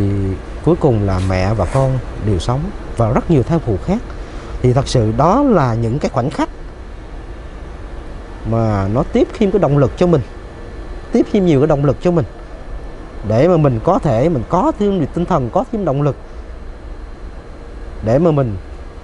[0.66, 2.60] cuối cùng là mẹ và con đều sống
[2.98, 3.98] và rất nhiều thai phụ khác.
[4.62, 6.50] Thì thật sự đó là những cái khoảnh khắc
[8.50, 10.22] mà nó tiếp thêm cái động lực cho mình,
[11.12, 12.26] tiếp thêm nhiều cái động lực cho mình.
[13.28, 16.16] Để mà mình có thể, mình có thêm được tinh thần, có thêm động lực
[18.06, 18.58] để mà mình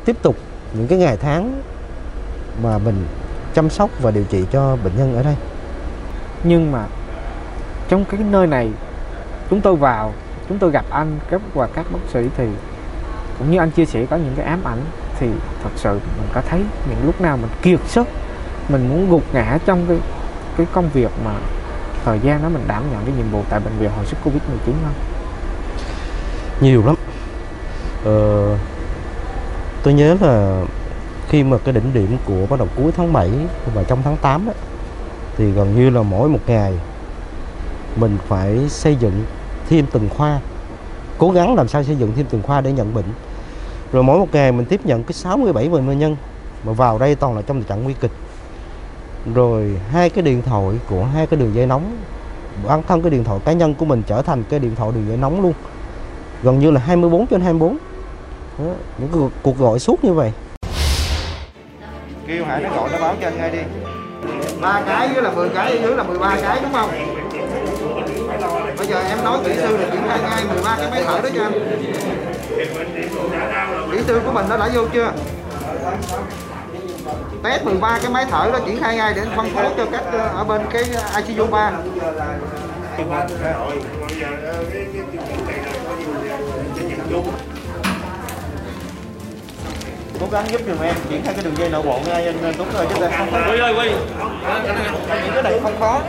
[0.06, 0.36] tiếp tục
[0.74, 1.62] những cái ngày tháng
[2.64, 3.06] mà mình
[3.54, 5.36] chăm sóc và điều trị cho bệnh nhân ở đây.
[6.44, 6.86] Nhưng mà
[7.90, 8.70] trong cái nơi này
[9.50, 10.14] chúng tôi vào
[10.50, 12.48] chúng tôi gặp anh các và các bác sĩ thì
[13.40, 14.82] cũng như anh chia sẻ có những cái ám ảnh
[15.20, 15.28] thì
[15.64, 18.08] thật sự mình có thấy những lúc nào mình kiệt sức
[18.70, 19.98] mình muốn gục ngã trong cái
[20.58, 21.32] cái công việc mà
[22.06, 24.42] thời gian đó mình đảm nhận cái nhiệm vụ tại bệnh viện hồi sức covid
[24.50, 24.94] 19 không
[26.62, 26.96] nhiều lắm.
[28.06, 28.58] Ờ,
[29.84, 30.64] tôi nhớ là
[31.30, 33.30] khi mà cái đỉnh điểm của bắt đầu cuối tháng 7
[33.76, 34.54] và trong tháng 8 đó,
[35.38, 36.74] thì gần như là mỗi một ngày
[37.96, 39.24] mình phải xây dựng
[39.70, 40.40] thêm từng khoa
[41.18, 43.06] cố gắng làm sao xây dựng thêm từng khoa để nhận bệnh.
[43.92, 46.16] Rồi mỗi một ngày mình tiếp nhận cái 67 bệnh nhân
[46.64, 48.12] mà vào đây toàn là trong tình trạng nguy kịch.
[49.36, 51.98] Rồi hai cái điện thoại của hai cái đường dây nóng
[52.68, 55.08] bản thân cái điện thoại cá nhân của mình trở thành cái điện thoại đường
[55.08, 55.54] dây nóng luôn.
[56.44, 57.78] Gần như là 24 trên 24
[58.66, 60.32] đó, những cuộc, cuộc gọi suốt như vậy.
[62.28, 63.60] Kêu Hải nó gọi nó báo cho anh ngay đi.
[64.62, 66.90] Ba cái với là 10 cái dưới là 13 cái đúng không?
[68.78, 71.30] Bây giờ em nói kỹ sư là triển khai ngay 13 cái máy thở đó
[71.36, 71.54] cho anh.
[73.92, 75.12] Kỹ sư của mình nó đã vô chưa?
[77.44, 80.20] Test 13 cái máy thở đó triển khai ngay để phân phối cho các ờ,
[80.20, 81.72] ở bên cái ờ, ICU 3
[90.32, 92.70] cố gắng giúp giùm em triển khai cái đường dây nội bộ ngay anh Tuấn
[92.74, 93.38] ơi chứ đây không có.
[93.52, 93.90] Quy ơi Quy
[95.24, 96.02] những cái này không khó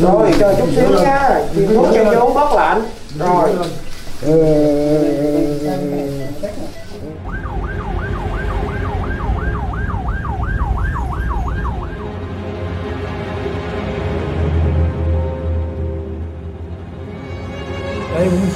[0.00, 0.32] rồi.
[0.38, 1.40] Chờ chút xíu nha.
[1.54, 2.82] Truyền thuốc cho vô bớt lạnh.
[3.18, 3.50] Rồi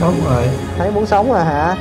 [0.03, 1.77] sống rồi thấy muốn sống rồi hả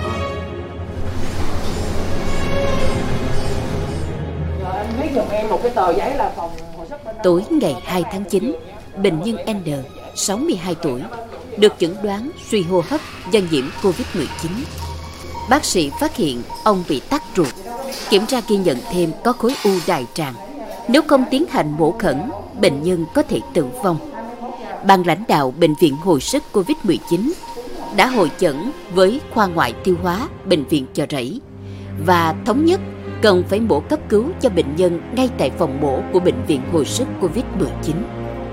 [7.23, 8.55] Tối ngày 2 tháng 9,
[9.03, 9.83] bệnh nhân N,
[10.15, 11.01] 62 tuổi,
[11.57, 14.25] được chẩn đoán suy hô hấp do nhiễm COVID-19.
[15.49, 17.47] Bác sĩ phát hiện ông bị tắc ruột,
[18.09, 20.33] kiểm tra ghi nhận thêm có khối u đại tràng.
[20.87, 22.21] Nếu không tiến hành mổ khẩn,
[22.61, 23.97] bệnh nhân có thể tử vong.
[24.85, 27.31] Ban lãnh đạo Bệnh viện Hồi sức COVID-19
[27.95, 31.41] đã hội chẩn với khoa ngoại tiêu hóa Bệnh viện Chợ Rẫy
[32.05, 32.79] và thống nhất
[33.21, 36.61] cần phải mổ cấp cứu cho bệnh nhân ngay tại phòng mổ của Bệnh viện
[36.71, 37.93] Hồi sức Covid-19.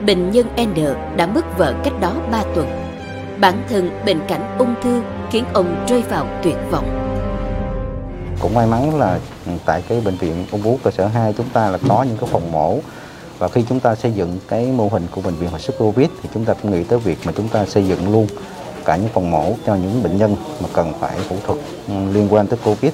[0.06, 0.74] Bệnh nhân N
[1.16, 2.66] đã mất vợ cách đó 3 tuần.
[3.40, 7.08] Bản thân bệnh cảnh ung thư khiến ông rơi vào tuyệt vọng.
[8.40, 9.18] cũng may mắn là
[9.64, 12.28] tại cái bệnh viện ung bướu cơ sở 2 chúng ta là có những cái
[12.32, 12.78] phòng mổ
[13.38, 16.08] và khi chúng ta xây dựng cái mô hình của bệnh viện hồi sức Covid
[16.22, 18.26] thì chúng ta cũng nghĩ tới việc mà chúng ta xây dựng luôn
[18.88, 22.46] cả những phòng mổ cho những bệnh nhân mà cần phải phẫu thuật liên quan
[22.46, 22.92] tới Covid.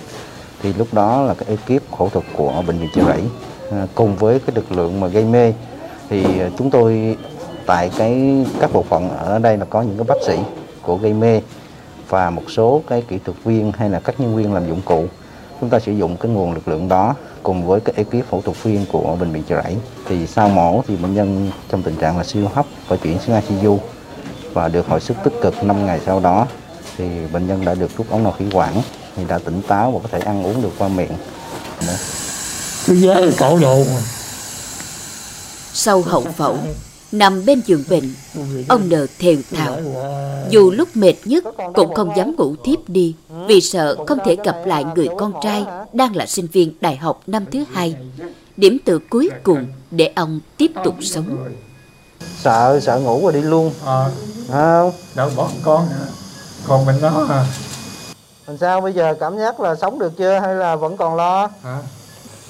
[0.62, 3.22] Thì lúc đó là cái ekip phẫu thuật của bệnh viện chợ rẫy
[3.70, 5.52] à, cùng với cái lực lượng mà gây mê.
[6.08, 7.16] Thì à, chúng tôi
[7.66, 10.38] tại cái, các bộ phận ở đây là có những cái bác sĩ
[10.82, 11.40] của gây mê
[12.08, 15.04] và một số cái kỹ thuật viên hay là các nhân viên làm dụng cụ.
[15.60, 18.62] Chúng ta sử dụng cái nguồn lực lượng đó cùng với cái ekip phẫu thuật
[18.62, 19.76] viên của bệnh viện chợ rẫy.
[20.08, 23.40] Thì sau mổ thì bệnh nhân trong tình trạng là siêu hấp và chuyển xuống
[23.48, 23.78] ICU
[24.54, 26.46] và được hồi sức tích cực 5 ngày sau đó
[26.96, 28.82] thì bệnh nhân đã được rút ống nội khí quản
[29.16, 31.12] thì đã tỉnh táo và có thể ăn uống được qua miệng
[32.86, 33.14] cái giá
[33.60, 34.00] độ mà
[35.72, 36.58] Sau hậu phẫu,
[37.12, 38.14] nằm bên giường bệnh,
[38.68, 39.80] ông N thều thào.
[40.50, 43.14] Dù lúc mệt nhất cũng không dám ngủ tiếp đi
[43.46, 47.22] vì sợ không thể gặp lại người con trai đang là sinh viên đại học
[47.26, 47.94] năm thứ hai.
[48.56, 51.36] Điểm tựa cuối cùng để ông tiếp tục sống.
[52.38, 53.72] Sợ sợ ngủ rồi đi luôn.
[53.86, 54.06] À,
[54.52, 54.92] không?
[55.14, 55.88] Đâu bỏ con.
[56.68, 57.44] Còn mình nó à,
[58.46, 59.14] làm sao bây giờ?
[59.20, 60.38] Cảm giác là sống được chưa?
[60.38, 61.50] Hay là vẫn còn lo?
[61.64, 61.78] À.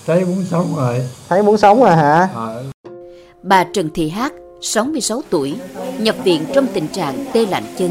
[0.06, 1.08] thấy muốn sống rồi.
[1.28, 2.28] Thấy muốn sống rồi hả?
[2.34, 2.46] À,
[3.42, 4.32] Bà Trần Thị Hát,
[4.62, 5.54] 66 tuổi,
[5.98, 7.90] nhập viện trong tình trạng tê lạnh chân,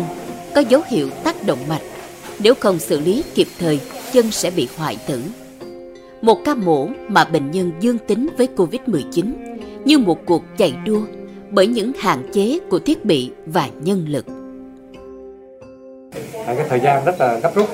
[0.55, 1.81] có dấu hiệu tác động mạch.
[2.39, 3.79] Nếu không xử lý kịp thời,
[4.13, 5.21] chân sẽ bị hoại tử.
[6.21, 9.33] Một ca mổ mà bệnh nhân dương tính với Covid-19
[9.85, 11.01] như một cuộc chạy đua
[11.53, 14.25] bởi những hạn chế của thiết bị và nhân lực.
[16.45, 17.69] à, cái thời gian rất là gấp rút.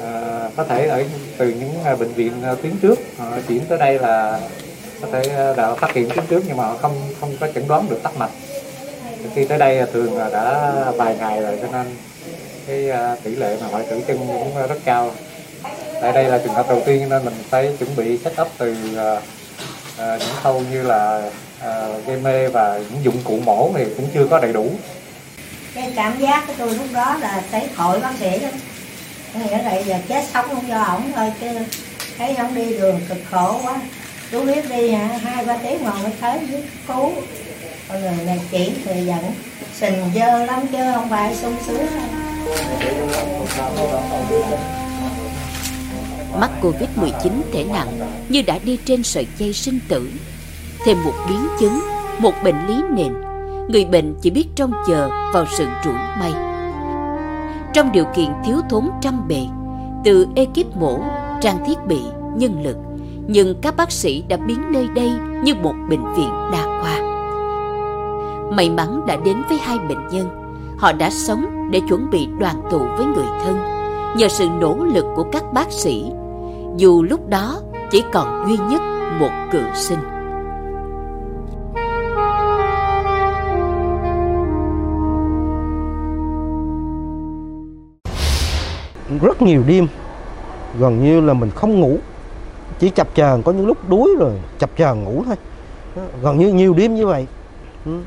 [0.00, 1.04] À, có thể ở
[1.38, 4.40] từ những à, bệnh viện à, tuyến trước họ chuyển tới đây là
[5.00, 7.68] có thể à, đã phát hiện tuyến trước nhưng mà họ không không có chẩn
[7.68, 8.30] đoán được tắc mạch.
[9.34, 11.86] Khi tới đây thường là đã vài ngày rồi cho nên
[12.66, 15.10] cái tỷ lệ mà hoại tử chân cũng rất cao.
[16.02, 19.22] Tại đây là trường hợp đầu tiên nên mình phải chuẩn bị setup từ uh,
[19.98, 21.30] những khâu như là
[21.60, 24.70] à, gây mê và những dụng cụ mổ thì cũng chưa có đầy đủ.
[25.74, 28.52] Cái cảm giác của tôi lúc đó là thấy tội bác sĩ lắm.
[29.34, 31.46] Có nghĩa là giờ chết sống không do ổng thôi chứ
[32.18, 33.80] thấy ổng đi đường cực khổ quá.
[34.30, 35.18] Chú biết đi hả?
[35.22, 37.12] Hai ba tiếng ngồi mới thấy biết cứu.
[37.88, 39.34] Con người này chỉ thì giận
[39.80, 41.86] sình dơ lắm chứ không phải sung sướng.
[46.38, 50.10] Mắc Covid-19 thể nặng như đã đi trên sợi dây sinh tử.
[50.84, 51.80] Thêm một biến chứng,
[52.18, 53.12] một bệnh lý nền,
[53.68, 56.32] người bệnh chỉ biết trông chờ vào sự rủi may.
[57.72, 59.46] Trong điều kiện thiếu thốn trăm bề,
[60.04, 60.98] từ ekip mổ,
[61.40, 62.00] trang thiết bị,
[62.36, 62.76] nhân lực,
[63.26, 65.12] nhưng các bác sĩ đã biến nơi đây
[65.44, 67.00] như một bệnh viện đa khoa.
[68.52, 70.28] May mắn đã đến với hai bệnh nhân,
[70.78, 73.80] họ đã sống để chuẩn bị đoàn tụ với người thân
[74.16, 76.12] nhờ sự nỗ lực của các bác sĩ
[76.76, 78.82] dù lúc đó chỉ còn duy nhất
[79.20, 79.98] một cự sinh
[89.22, 89.86] rất nhiều đêm.
[90.78, 91.98] Gần như là mình không ngủ.
[92.78, 95.36] Chỉ chập chờn, có những lúc đuối rồi, chập chờn ngủ thôi.
[96.22, 97.26] Gần như nhiều đêm như vậy.
[97.86, 98.00] Ừ.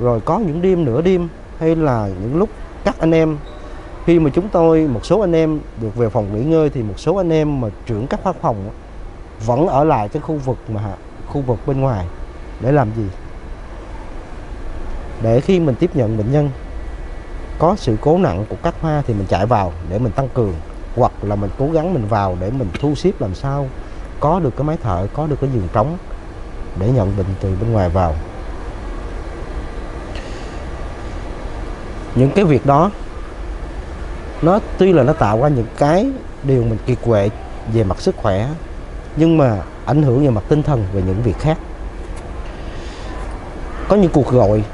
[0.00, 2.48] Rồi có những đêm nửa đêm, hay là những lúc
[2.84, 3.36] các anh em,
[4.06, 6.94] khi mà chúng tôi, một số anh em được về phòng nghỉ ngơi, thì một
[6.96, 8.56] số anh em mà trưởng các khoa phòng
[9.46, 10.80] vẫn ở lại cái khu vực mà,
[11.26, 12.06] khu vực bên ngoài
[12.60, 13.04] để làm gì?
[15.22, 16.50] Để khi mình tiếp nhận bệnh nhân
[17.58, 20.54] có sự cố nặng của các hoa thì mình chạy vào để mình tăng cường,
[20.96, 23.68] hoặc là mình cố gắng mình vào để mình thu xếp làm sao
[24.20, 25.98] có được cái máy thở, có được cái giường trống
[26.80, 28.14] để nhận bệnh từ bên ngoài vào.
[32.14, 32.90] Những cái việc đó,
[34.42, 36.10] nó tuy là nó tạo ra những cái
[36.42, 37.30] điều mình kiệt quệ
[37.72, 38.48] về mặt sức khỏe,
[39.16, 41.58] nhưng mà ảnh hưởng về mặt tinh thần về những việc khác.
[43.88, 44.64] Có những cuộc gọi,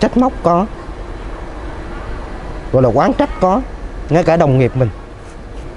[0.00, 0.66] trách móc có
[2.72, 3.62] gọi là quán trách có,
[4.10, 4.88] ngay cả đồng nghiệp mình.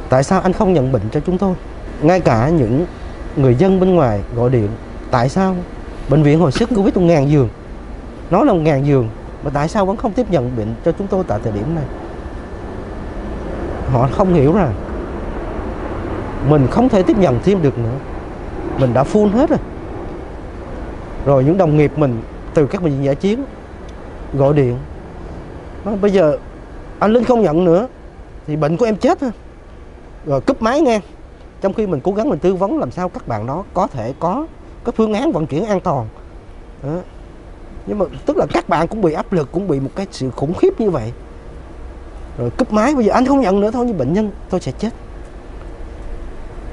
[0.09, 1.53] Tại sao anh không nhận bệnh cho chúng tôi?
[2.01, 2.85] Ngay cả những
[3.35, 4.69] người dân bên ngoài gọi điện,
[5.11, 5.55] tại sao
[6.09, 7.49] bệnh viện hồi sức covid một ngàn giường?
[8.29, 9.09] Nói là một ngàn giường,
[9.43, 11.85] mà tại sao vẫn không tiếp nhận bệnh cho chúng tôi tại thời điểm này?
[13.91, 14.73] Họ không hiểu rằng
[16.49, 17.95] mình không thể tiếp nhận thêm được nữa.
[18.79, 19.59] Mình đã full hết rồi.
[21.25, 22.21] Rồi những đồng nghiệp mình
[22.53, 23.43] từ các bệnh viện giả chiến
[24.33, 24.77] gọi điện.
[25.85, 26.37] Nói bây giờ
[26.99, 27.87] anh linh không nhận nữa,
[28.47, 29.31] thì bệnh của em chết ha
[30.25, 30.99] rồi cúp máy nghe,
[31.61, 34.13] trong khi mình cố gắng mình tư vấn làm sao các bạn đó có thể
[34.19, 34.47] có
[34.85, 36.07] cái phương án vận chuyển an toàn.
[36.83, 36.97] Đó.
[37.85, 40.31] nhưng mà tức là các bạn cũng bị áp lực, cũng bị một cái sự
[40.31, 41.11] khủng khiếp như vậy.
[42.37, 44.71] Rồi cúp máy, bây giờ anh không nhận nữa thôi như bệnh nhân tôi sẽ
[44.71, 44.89] chết.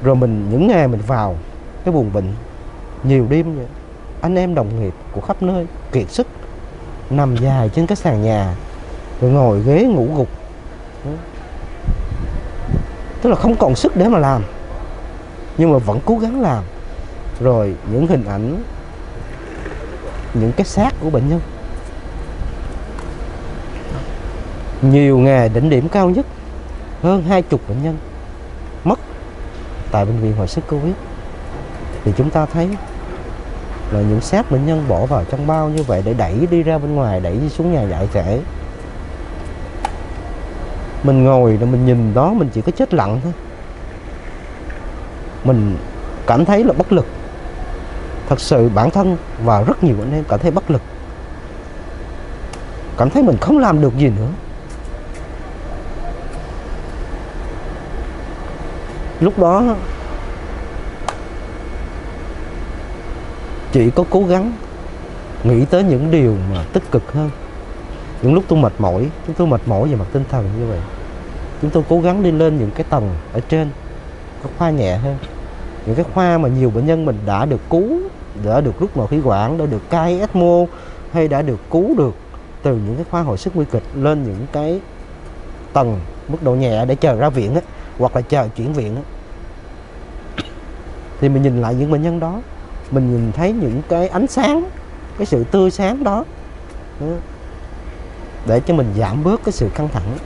[0.03, 1.37] Rồi mình, những ngày mình vào
[1.85, 2.33] cái buồng bệnh,
[3.03, 3.67] nhiều đêm vậy
[4.21, 6.27] anh em đồng nghiệp của khắp nơi kiệt sức,
[7.11, 8.55] nằm dài trên cái sàn nhà
[9.23, 10.29] rồi ngồi ghế ngủ gục.
[13.23, 14.43] Tức là không còn sức để mà làm.
[15.59, 16.65] Nhưng mà vẫn cố gắng làm.
[17.41, 18.63] Rồi những hình ảnh,
[20.35, 21.41] những cái xác của bệnh nhân.
[24.83, 26.27] Nhiều ngày đỉnh điểm cao nhất,
[27.03, 27.97] hơn hai chục bệnh nhân
[28.85, 28.99] mất
[29.91, 30.95] tại bệnh viện hồi sức covid.
[32.05, 32.69] Thì chúng ta thấy
[33.93, 36.79] là những xác bệnh nhân bỏ vào trong bao như vậy để đẩy đi ra
[36.79, 38.41] bên ngoài, đẩy đi xuống nhà giải thể
[41.03, 43.33] mình ngồi rồi mình nhìn đó, mình chỉ có chết lặng thôi.
[45.45, 45.77] Mình
[46.27, 47.07] cảm thấy là bất lực.
[48.29, 50.83] Thật sự bản thân và rất nhiều anh em cảm thấy bất lực.
[52.97, 54.29] Cảm thấy mình không làm được gì nữa.
[59.21, 59.63] Lúc đó,
[63.73, 64.53] chỉ có cố gắng
[65.45, 67.31] nghĩ tới những điều mà tích cực hơn
[68.23, 70.79] những lúc tôi mệt mỏi chúng tôi mệt mỏi về mặt tinh thần như vậy.
[71.63, 73.71] Chúng tôi cố gắng đi lên những cái tầng ở trên
[74.43, 75.17] có khoa nhẹ hơn.
[75.87, 78.01] Những cái khoa mà nhiều bệnh nhân mình đã được cứu
[78.45, 80.65] đã được rút nội khí quản đã được cai ECMO
[81.13, 82.15] hay đã được cứu được
[82.63, 84.81] từ những cái khoa hồi sức nguy kịch lên những cái
[85.73, 87.61] tầng mức độ nhẹ để chờ ra viện á,
[87.99, 89.03] hoặc là chờ chuyển viện á.
[91.21, 92.41] thì mình nhìn lại những bệnh nhân đó
[92.91, 94.65] mình nhìn thấy những cái ánh sáng
[95.19, 96.25] cái sự tươi sáng đó
[98.47, 100.19] để cho mình giảm bớt cái sự căng thẳng.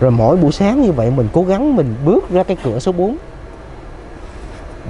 [0.00, 2.92] Rồi mỗi buổi sáng như vậy mình cố gắng mình bước ra cái cửa số
[2.92, 3.16] 4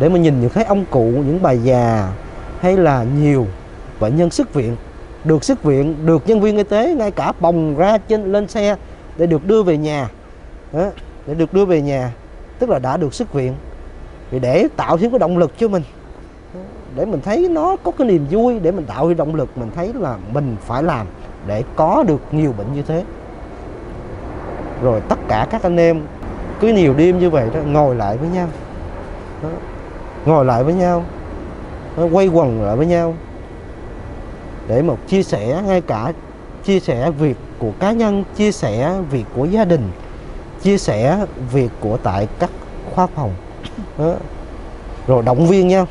[0.01, 2.13] để mà nhìn những cái ông cụ những bà già
[2.61, 3.47] hay là nhiều
[4.01, 4.77] bệnh nhân xuất viện
[5.25, 8.77] được xuất viện được nhân viên y tế ngay cả bồng ra trên lên xe
[9.17, 10.09] để được đưa về nhà
[10.73, 10.91] đó,
[11.27, 12.13] để được đưa về nhà
[12.59, 13.55] tức là đã được xuất viện
[14.31, 15.83] thì để tạo thêm cái động lực cho mình
[16.97, 19.71] để mình thấy nó có cái niềm vui để mình tạo cái động lực mình
[19.75, 21.07] thấy là mình phải làm
[21.47, 23.05] để có được nhiều bệnh như thế.
[24.83, 26.03] Rồi tất cả các anh em
[26.61, 28.49] cứ nhiều đêm như vậy đó ngồi lại với nhau.
[29.43, 29.49] Đó.
[30.27, 31.05] ngồi lại với nhau.
[31.97, 33.15] Đó, quay quần lại với nhau.
[34.69, 36.13] Để một chia sẻ ngay cả
[36.65, 39.91] chia sẻ việc của cá nhân chia sẻ việc của gia đình
[40.63, 42.51] chia sẻ việc của tại các
[42.95, 43.35] khoa phòng.
[43.99, 44.15] Đó.
[45.07, 45.87] rồi động viên nhau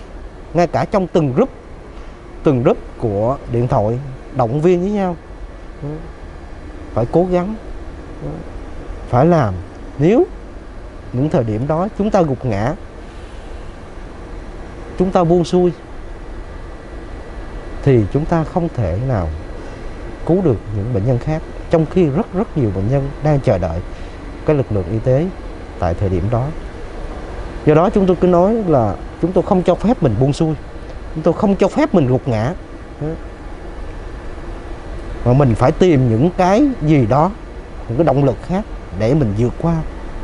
[0.53, 1.49] ngay cả trong từng group
[2.43, 3.99] từng group của điện thoại
[4.37, 5.15] động viên với nhau
[6.93, 7.55] phải cố gắng.
[9.09, 9.53] Phải làm.
[9.99, 10.25] Nếu
[11.13, 12.73] những thời điểm đó chúng ta gục ngã,
[14.97, 15.71] chúng ta buông xuôi,
[17.83, 19.29] thì chúng ta không thể nào
[20.25, 21.41] cứu được những bệnh nhân khác.
[21.69, 23.79] Trong khi rất rất nhiều bệnh nhân đang chờ đợi
[24.45, 25.27] cái lực lượng y tế
[25.79, 26.47] tại thời điểm đó.
[27.65, 30.55] Do đó chúng tôi cứ nói là chúng tôi không cho phép mình buông xuôi.
[31.15, 32.53] Chúng tôi không cho phép mình gục ngã
[35.25, 37.31] mà mình phải tìm những cái gì đó
[37.87, 38.65] những cái động lực khác
[38.99, 39.75] để mình vượt qua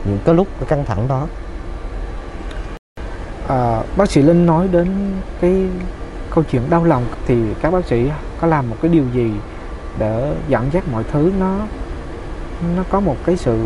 [0.05, 1.27] những cái lúc cái căng thẳng đó.
[3.47, 4.87] À, bác sĩ linh nói đến
[5.41, 5.67] cái
[6.35, 8.09] câu chuyện đau lòng thì các bác sĩ
[8.41, 9.31] có làm một cái điều gì
[9.99, 11.57] để dẫn dắt mọi thứ nó
[12.77, 13.59] nó có một cái sự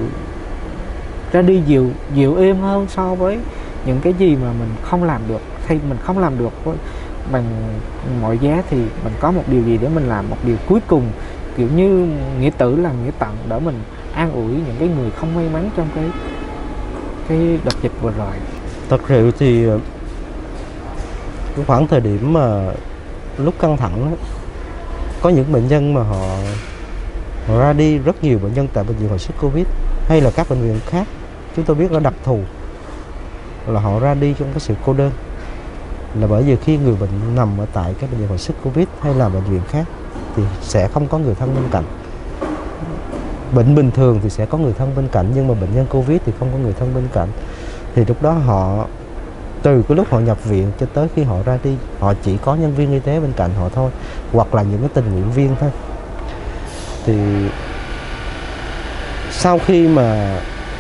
[1.32, 3.40] ra đi dịu dịu êm hơn so với
[3.86, 6.54] những cái gì mà mình không làm được thì mình không làm được?
[7.32, 7.44] Bằng
[8.22, 11.04] mọi giá thì mình có một điều gì để mình làm một điều cuối cùng.
[11.58, 12.08] Kiểu như
[12.40, 13.82] nghĩa tử là nghĩa tận để mình
[14.14, 16.06] an ủi những cái người không may mắn trong cái
[17.28, 18.34] cái đợt dịch vừa rồi.
[18.90, 19.80] Thật sự thì ờ,
[21.68, 22.72] khoảng thời điểm mà
[23.38, 24.18] lúc căng thẳng đó,
[25.22, 26.38] có những bệnh nhân mà họ,
[27.48, 29.66] họ ra đi rất nhiều bệnh nhân tại bệnh viện hồi sức covid
[30.08, 31.08] hay là các bệnh viện khác
[31.56, 32.40] chúng tôi biết là đặc thù
[33.68, 35.12] là họ ra đi trong cái sự cô đơn
[36.16, 38.88] là bởi vì khi người bệnh nằm ở tại các bệnh viện hồi sức covid
[39.02, 39.86] hay là bệnh viện khác
[40.36, 41.84] thì sẽ không có người thân bên cạnh.
[43.52, 46.20] Bệnh bình thường thì sẽ có người thân bên cạnh, nhưng mà bệnh nhân covid
[46.26, 47.28] thì không có người thân bên cạnh.
[47.96, 48.86] Thì lúc đó họ,
[49.64, 52.56] từ cái lúc họ nhập viện cho tới khi họ ra đi, họ chỉ có
[52.56, 53.92] nhân viên y tế bên cạnh họ thôi,
[54.32, 55.70] hoặc là những cái tình nguyện viên thôi.
[57.06, 57.16] Thì
[59.32, 60.40] sau khi mà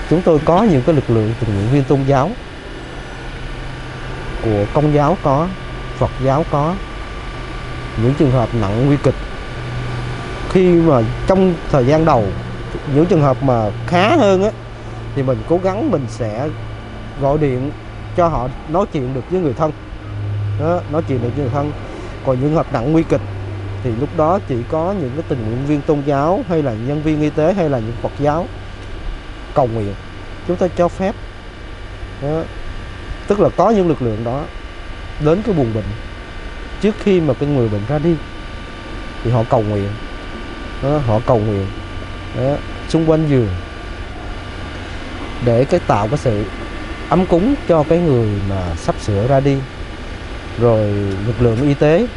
[0.09, 2.29] chúng tôi có những cái lực lượng tình nguyện viên tôn giáo
[4.43, 5.47] của công giáo có
[5.97, 6.75] phật giáo có
[8.03, 9.15] những trường hợp nặng nguy kịch.
[10.49, 12.25] Khi mà trong thời gian đầu
[12.95, 14.49] những trường hợp mà khá hơn á
[15.15, 16.49] thì mình cố gắng mình sẽ
[17.21, 17.71] gọi điện
[18.17, 19.71] cho họ nói chuyện được với người thân.
[20.59, 21.71] Đó, nói chuyện được với người thân.
[22.25, 23.21] Còn những hợp nặng nguy kịch
[23.83, 27.01] thì lúc đó chỉ có những cái tình nguyện viên tôn giáo hay là nhân
[27.03, 28.45] viên y tế hay là những Phật giáo
[29.53, 29.93] cầu nguyện.
[30.47, 31.15] Chúng ta cho phép.
[32.21, 32.41] Đó
[33.29, 34.43] tức là có những lực lượng đó
[35.19, 35.83] đến cái buồn bệnh.
[36.81, 38.15] Trước khi mà cái người bệnh ra đi
[39.23, 39.89] thì họ cầu nguyện.
[40.83, 41.65] Đó, họ cầu nguyện.
[42.37, 42.55] Đó,
[42.87, 43.49] xung quanh giường.
[45.45, 46.43] Để cái tạo cái sự
[47.09, 49.57] ấm cúng cho cái người mà sắp sửa ra đi.
[50.59, 50.81] Rồi
[51.27, 52.07] lực lượng y tế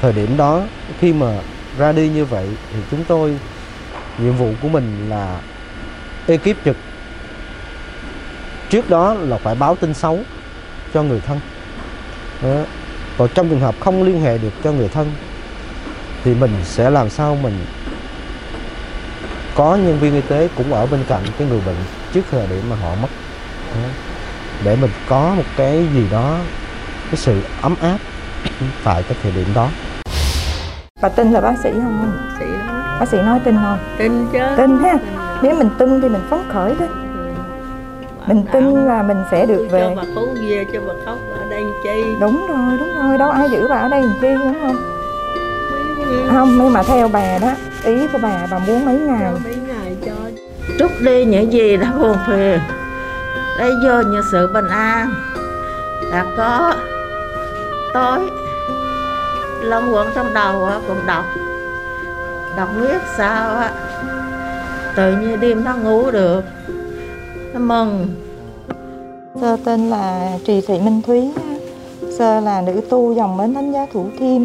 [0.00, 0.62] thời điểm đó
[1.00, 1.38] khi mà
[1.78, 3.36] ra đi như vậy thì chúng tôi
[4.18, 5.40] nhiệm vụ của mình là
[6.26, 6.76] ekip trực.
[8.70, 10.20] Trước đó là phải báo tin xấu
[10.94, 11.40] cho người thân.
[12.42, 12.62] Đó.
[13.18, 15.12] còn trong trường hợp không liên hệ được cho người thân
[16.24, 17.66] thì mình sẽ làm sao mình
[19.54, 21.76] có nhân viên y tế cũng ở bên cạnh cái người bệnh
[22.12, 23.08] trước thời điểm mà họ mất.
[23.74, 23.88] Đó.
[24.64, 26.38] để mình có một cái gì đó
[27.04, 27.98] cái sự ấm áp
[28.84, 29.68] tại cái thời điểm đó.
[31.02, 32.12] Bà tin là bác sĩ không?
[32.20, 33.78] Bác sĩ nói bác sĩ nói tin không?
[33.98, 34.38] Tin chứ.
[34.56, 34.94] Tin ha.
[35.42, 36.88] Nếu mình tin thì mình phấn khởi đấy
[38.28, 41.50] mình tin là mình sẽ được về cho bà cứu về cho bà khóc ở
[41.50, 42.04] đây chi?
[42.20, 43.18] Đúng rồi đúng rồi.
[43.18, 44.76] Đâu ai giữ bà ở đây làm chi đúng không?
[46.30, 47.50] Không nhưng mà theo bà đó.
[47.84, 49.32] Ý của bà bà muốn mấy ngày?
[49.44, 50.12] Mấy ngày cho.
[50.78, 52.58] Trút đi những gì đã buồn phiền.
[53.58, 55.14] Đây vô như sự bình an
[56.12, 56.74] đã có.
[57.94, 58.18] Tối
[59.62, 61.24] long quẩn trong đầu cũng đọc.
[62.56, 63.62] Đọc viết sao
[64.96, 66.44] tự nhiên đêm nó ngủ được
[67.54, 68.06] mừng.
[69.40, 71.32] Sơ tên là trì thị minh thúy
[72.18, 74.42] sơ là nữ tu dòng mến thánh giá thủ thiêm.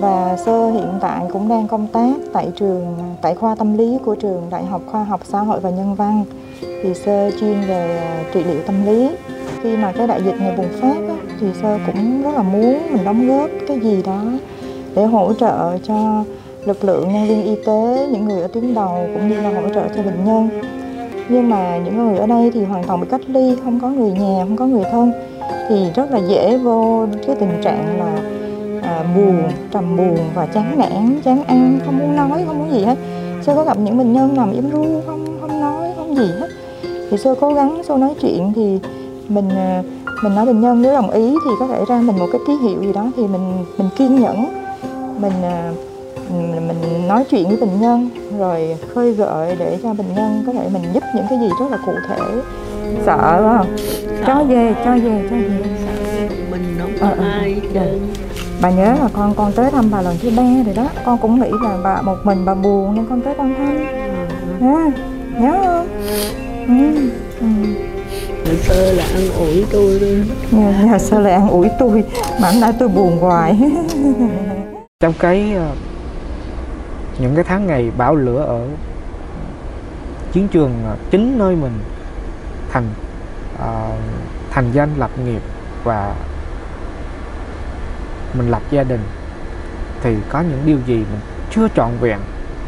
[0.00, 4.14] Và sơ hiện tại cũng đang công tác tại trường tại khoa tâm lý của
[4.14, 6.24] trường đại học khoa học xã hội và nhân văn.
[6.60, 8.02] Thì sơ chuyên về
[8.34, 9.10] trị liệu tâm lý.
[9.62, 12.78] Khi mà cái đại dịch này bùng phát á, thì sơ cũng rất là muốn
[12.92, 14.22] mình đóng góp cái gì đó
[14.94, 16.24] để hỗ trợ cho
[16.64, 19.68] lực lượng nhân viên y tế những người ở tuyến đầu cũng như là hỗ
[19.74, 20.48] trợ cho bệnh nhân
[21.28, 24.10] nhưng mà những người ở đây thì hoàn toàn bị cách ly không có người
[24.10, 25.12] nhà không có người thân.
[25.68, 28.20] Thì rất là dễ vô cái tình trạng là
[28.82, 32.84] à, buồn trầm buồn và chán nản chán ăn không muốn nói không muốn gì
[32.84, 32.98] hết.
[33.42, 36.48] Sơ có gặp những bệnh nhân nằm im ru không không nói không gì hết.
[37.10, 38.78] Thì sơ cố gắng sơ nói chuyện thì
[39.28, 39.82] mình à,
[40.24, 42.52] mình nói bệnh nhân nếu đồng ý thì có thể ra mình một cái ký
[42.62, 44.46] hiệu gì đó thì mình mình kiên nhẫn.
[45.20, 45.72] Mình à,
[46.30, 50.68] mình, nói chuyện với bệnh nhân rồi khơi gợi để cho bệnh nhân có thể
[50.72, 52.18] mình giúp những cái gì rất là cụ thể.
[53.06, 53.76] Sợ phải không
[54.26, 57.80] cho về cho về cho về mình không có Ờ, ờ, ai dạ.
[57.80, 58.00] trơn
[58.60, 60.88] bà nhớ là con con tới thăm bà lần thứ ba rồi đó.
[61.04, 63.76] Con cũng nghĩ là bà một mình bà buồn nên con tới con thăm.
[64.60, 64.90] Ha
[65.40, 65.86] nhớ không?
[66.68, 67.08] Ừ.
[67.40, 67.46] Ừ.
[68.62, 72.04] Xưa là ăn ủi tôi luôn Nhờ, nhờ sao lại ăn ủi tôi.
[72.40, 73.58] Mà hôm nay tôi buồn hoài.
[75.00, 75.66] Trong cái ờ,
[77.18, 78.66] những cái tháng ngày bão lửa ở
[80.32, 81.78] chiến trường à, chính nơi mình
[82.70, 82.84] thành
[83.54, 83.98] uh,
[84.50, 85.42] thành danh lập nghiệp
[85.84, 86.14] và
[88.34, 89.00] mình lập gia đình
[90.02, 92.18] thì có những điều gì mình chưa trọn vẹn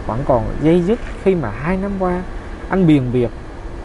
[0.07, 2.22] vẫn còn dây dứt khi mà hai năm qua
[2.68, 3.30] anh biền biệt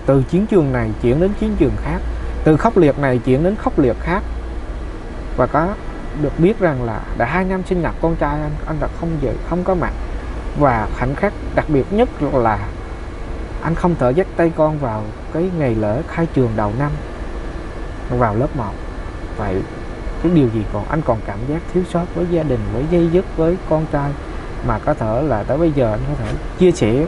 [0.06, 2.00] từ chiến trường này chuyển đến chiến trường khác
[2.46, 4.24] từ khốc liệt này chuyển đến khốc liệt khác?
[5.38, 5.68] Và có
[6.22, 9.10] được biết rằng là đã hai năm sinh nhật con trai anh anh đã không
[9.22, 9.94] dự không có mặt
[10.60, 12.60] và khoảnh khắc đặc biệt nhất là
[13.62, 15.04] anh không thể dắt tay con vào
[15.34, 16.92] cái ngày lễ khai trường đầu năm
[18.10, 18.64] vào lớp 1
[19.38, 19.62] vậy
[20.24, 23.10] cái điều gì còn anh còn cảm giác thiếu sót với gia đình với dây
[23.12, 24.12] dứt với con trai
[24.68, 27.06] mà có thể là tới bây giờ anh có thể chia sẻ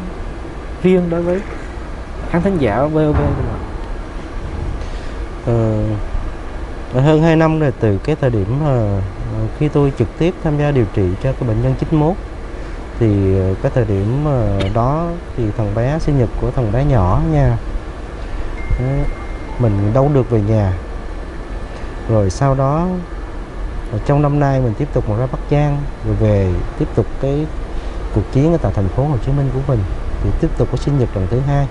[0.83, 1.41] riêng đối với
[2.29, 3.57] khán thính giả VOV của mình?
[6.93, 9.01] Ờ, hơn 2 năm rồi từ cái thời điểm mà
[9.59, 12.13] khi tôi trực tiếp tham gia điều trị cho cái bệnh nhân 91
[12.99, 16.85] thì ờ, cái thời điểm ờ, đó thì thằng bé sinh nhật của thằng bé
[16.85, 17.57] nhỏ nha.
[18.79, 18.85] Ờ,
[19.59, 20.73] mình đâu được về nhà.
[22.09, 22.87] Rồi sau đó
[24.05, 27.45] trong năm nay mình tiếp tục một ra Bắc Giang, rồi về tiếp tục cái
[28.15, 29.79] cuộc chiến ở tại thành phố Hồ Chí Minh của mình,
[30.23, 31.67] thì tiếp tục có sinh nhật lần thứ hai.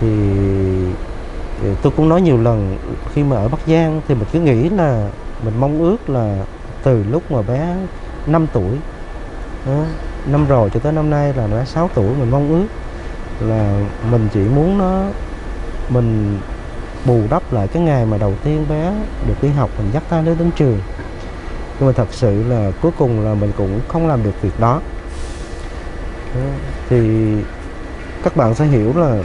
[0.00, 0.08] Thì
[1.62, 2.78] thì tôi cũng nói nhiều lần,
[3.14, 5.08] khi mà ở Bắc Giang thì mình cứ nghĩ là
[5.44, 6.44] mình mong ước là
[6.82, 7.76] từ lúc mà bé
[8.26, 8.78] 5 tuổi
[9.66, 9.84] đó,
[10.26, 12.66] năm rồi cho tới năm nay là nó 6 tuổi mình mong ước.
[13.46, 15.04] Là mình chỉ muốn nó
[15.88, 16.38] mình
[17.04, 18.92] bù đắp lại cái ngày mà đầu tiên bé
[19.26, 20.80] được đi học mình dắt tay đến đến trường.
[21.78, 24.80] Nhưng mà thật sự là cuối cùng là mình cũng không làm được việc đó.
[26.88, 27.32] Thì
[28.22, 29.22] các bạn sẽ hiểu là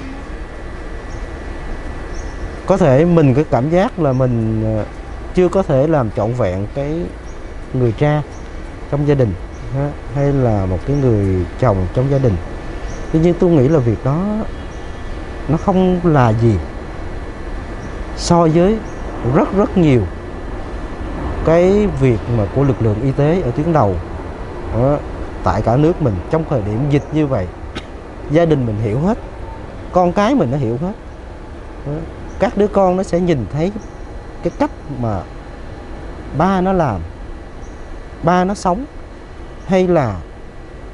[2.66, 4.86] có thể mình cái cảm giác là mình ờ,
[5.36, 7.02] chưa có thể làm trọn vẹn cái
[7.74, 8.22] người cha
[8.92, 9.34] trong gia đình
[9.76, 12.36] ha, hay là một cái người chồng trong gia đình
[13.12, 14.26] tuy nhiên tôi nghĩ là việc đó
[15.48, 16.56] nó không là gì
[18.18, 18.78] so với
[19.36, 20.02] rất rất nhiều
[21.46, 23.96] cái việc mà của lực lượng y tế ở tuyến đầu
[24.76, 24.98] đó,
[25.44, 27.48] tại cả nước mình trong thời điểm dịch như vậy
[28.32, 29.18] gia đình mình hiểu hết
[29.92, 30.94] con cái mình nó hiểu hết
[31.86, 31.92] đó.
[32.40, 33.72] các đứa con nó sẽ nhìn thấy
[34.44, 35.22] cái cách mà
[36.38, 37.02] ba nó làm
[38.24, 38.86] ba nó sống
[39.66, 40.20] hay là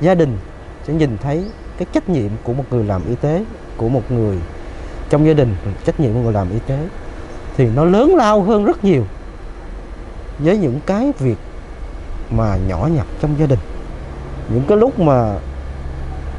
[0.02, 0.38] gia đình
[0.84, 1.44] sẽ nhìn thấy
[1.78, 3.46] cái trách nhiệm của một người làm y tế,
[3.78, 4.38] của một người
[5.10, 5.56] trong gia đình
[5.86, 6.80] trách nhiệm của người làm y tế,
[7.58, 9.04] thì nó lớn lao hơn rất nhiều
[10.40, 11.38] với những cái việc
[12.30, 13.60] mà nhỏ nhặt trong gia đình.
[14.50, 15.36] Những cái lúc mà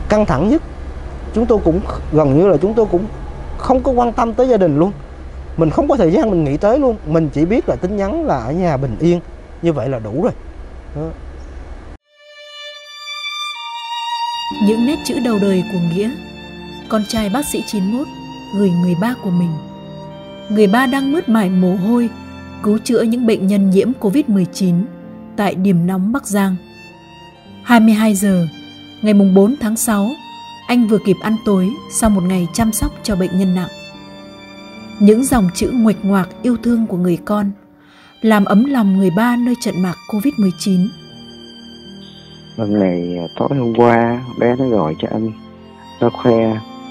[0.09, 0.63] căng thẳng nhất,
[1.35, 1.81] chúng tôi cũng
[2.13, 3.07] gần như là chúng tôi cũng
[3.59, 4.93] không có quan tâm tới gia đình luôn.
[5.57, 6.97] Mình không có thời gian mình nghĩ tới luôn.
[7.07, 9.21] Mình chỉ biết là tin nhắn là ở nhà bình yên.
[9.63, 10.33] Như vậy là đủ rồi.
[10.97, 11.03] Đó.
[14.53, 16.11] Những nét chữ đầu đời của Nghĩa.
[16.89, 18.07] Con trai bác sĩ 91
[18.55, 19.51] gửi người ba của mình.
[20.51, 22.09] Người ba đang mướt mải mồ hôi,
[22.63, 24.85] Cứu chữa những bệnh nhân nhiễm Covid-19
[25.37, 26.57] Tại điểm nóng Bắc Giang.
[27.63, 28.47] 22 giờ,
[29.03, 30.11] Ngày 4 tháng 6
[30.69, 33.71] Anh vừa kịp ăn tối Sau một ngày chăm sóc cho bệnh nhân nặng.
[34.99, 37.51] Những dòng chữ nguệch ngoạc yêu thương của người con
[38.21, 40.89] Làm ấm lòng người ba nơi trận mạc Covid-19
[42.59, 45.33] Lần này à, tối hôm qua bé nó gọi cho anh.
[46.01, 46.45] Nó khoe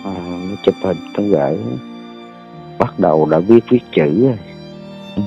[0.03, 0.13] à,
[0.49, 1.57] Nó chụp hình nó gửi.
[2.79, 4.37] Bắt đầu đã viết viết chữ rồi.
[5.15, 5.23] À,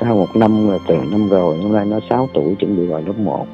[0.00, 3.00] Sau một năm rồi từ năm rồi Hôm nay nó 6 tuổi chuẩn bị vào
[3.06, 3.46] lớp 1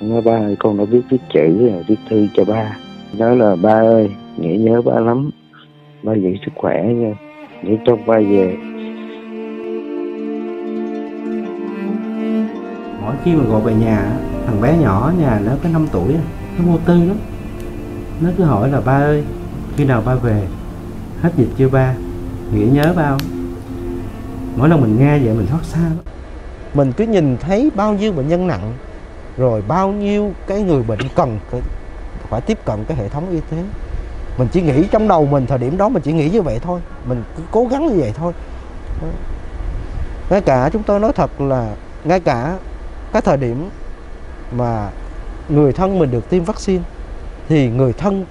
[0.00, 2.76] Nó ba ơi con đã viết viết chữ rồi Viết thư cho ba.
[3.18, 5.30] Nói là ba ơi Nghĩa nhớ ba lắm.
[6.02, 7.14] Ba giữ sức khỏe nha.
[7.62, 8.56] Để trong ba về.
[13.02, 14.18] Mỗi khi mà gọi về nhà
[14.48, 16.14] thằng bé nhỏ nhà nó có 5 tuổi
[16.58, 17.16] nó vô tư lắm.
[18.20, 19.24] Nó cứ hỏi là ba ơi
[19.76, 20.46] khi nào ba về?
[21.22, 21.94] Hết dịch chưa ba?
[22.52, 23.20] Nghĩa nhớ ba không?
[24.56, 25.98] Mỗi lần mình nghe vậy mình thoát xa lắm.
[26.74, 28.72] Mình cứ nhìn thấy bao nhiêu bệnh nhân nặng
[29.36, 31.60] rồi bao nhiêu cái người bệnh cần phải,
[32.28, 33.56] phải tiếp cận cái hệ thống y tế.
[34.38, 36.80] Mình chỉ nghĩ trong đầu mình thời điểm đó mình chỉ nghĩ như vậy thôi.
[37.04, 38.32] Mình cứ cố gắng như vậy thôi.
[40.30, 41.74] Ngay cả chúng tôi nói thật là
[42.04, 42.58] ngay cả
[43.12, 43.68] cái thời điểm
[44.52, 44.90] mà
[45.48, 46.84] người thân mình được tiêm vaccine
[47.48, 48.24] thì người thân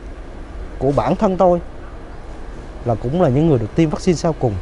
[0.79, 1.61] của bản thân tôi
[2.85, 4.53] là cũng là những người được tiêm vaccine sau cùng.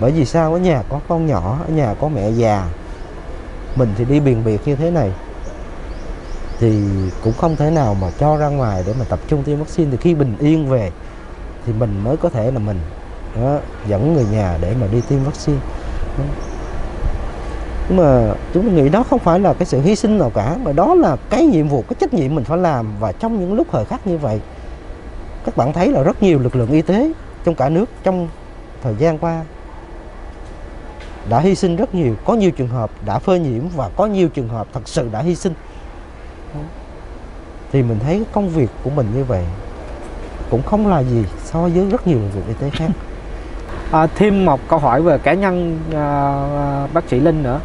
[0.00, 0.52] Bởi vì sao?
[0.52, 2.68] Ở nhà có con nhỏ ở nhà có mẹ già
[3.76, 5.12] mình thì đi biền biệt như thế này
[6.58, 6.82] thì
[7.24, 9.90] cũng không thể nào mà cho ra ngoài để mà tập trung tiêm vaccine.
[9.90, 10.90] Thì khi bình yên về
[11.66, 12.80] thì mình mới có thể là mình
[13.36, 13.58] đó,
[13.88, 15.58] dẫn người nhà để mà đi tiêm vaccine.
[16.18, 16.24] đó
[17.90, 20.72] mà chúng tôi nghĩ đó không phải là cái sự hy sinh nào cả mà
[20.72, 22.86] đó là cái nhiệm vụ cái trách nhiệm mình phải làm.
[23.00, 24.40] Và trong những lúc thời khắc như vậy
[25.44, 27.12] các bạn thấy là rất nhiều lực lượng y tế
[27.44, 28.28] trong cả nước trong
[28.82, 29.42] thời gian qua
[31.28, 32.14] đã hy sinh rất nhiều.
[32.24, 35.20] Có nhiều trường hợp đã phơi nhiễm và có nhiều trường hợp thật sự đã
[35.20, 35.52] hy sinh.
[37.72, 39.44] Thì mình thấy công việc của mình như vậy
[40.50, 42.88] cũng không là gì so với rất nhiều lực lượng y tế khác.
[43.90, 45.98] À, thêm một câu hỏi về cá nhân à,
[46.56, 47.60] à bác sĩ Linh nữa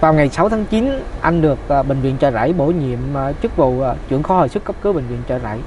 [0.00, 3.32] vào ngày 6 tháng 9 anh được à, bệnh viện Chợ Rẫy bổ nhiệm à,
[3.42, 5.58] chức vụ à, trưởng khoa hồi sức cấp cứu bệnh viện Chợ Rẫy.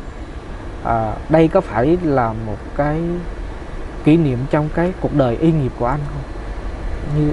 [0.84, 2.98] À, đây có phải là một cái
[4.04, 6.22] kỷ niệm trong cái cuộc đời y nghiệp của anh không?
[7.18, 7.32] Như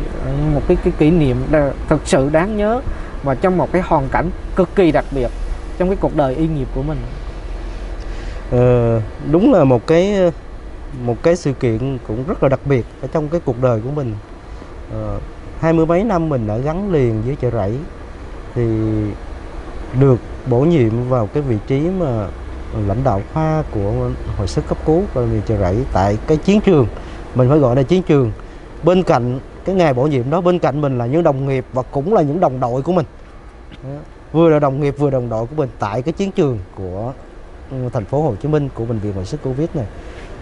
[0.54, 1.36] một cái, cái kỷ niệm
[1.88, 2.80] thật sự đáng nhớ
[3.22, 5.28] và trong một cái hoàn cảnh cực kỳ đặc biệt
[5.78, 6.98] trong cái cuộc đời y nghiệp của mình.
[8.50, 9.00] Ờ,
[9.32, 10.32] đúng là một cái
[11.04, 13.90] một cái sự kiện cũng rất là đặc biệt ở trong cái cuộc đời của
[13.90, 14.14] mình.
[14.92, 15.18] Ờ,
[15.60, 17.72] hai mươi mấy năm mình đã gắn liền với chợ rẫy
[18.54, 18.62] thì
[20.00, 22.26] được bổ nhiệm vào cái vị trí mà
[22.86, 26.60] lãnh đạo khoa của hồi sức cấp cứu bệnh viện chợ rẫy tại cái chiến
[26.60, 26.86] trường.
[27.34, 28.32] Mình phải gọi là chiến trường.
[28.82, 31.82] Bên cạnh cái ngày bổ nhiệm đó, bên cạnh mình là những đồng nghiệp và
[31.82, 33.06] cũng là những đồng đội của mình.
[34.32, 37.12] Vừa là đồng nghiệp, vừa đồng đội của mình tại cái chiến trường của
[37.70, 39.86] ừ, thành phố Hồ Chí Minh của bệnh viện hồi sức Covid này.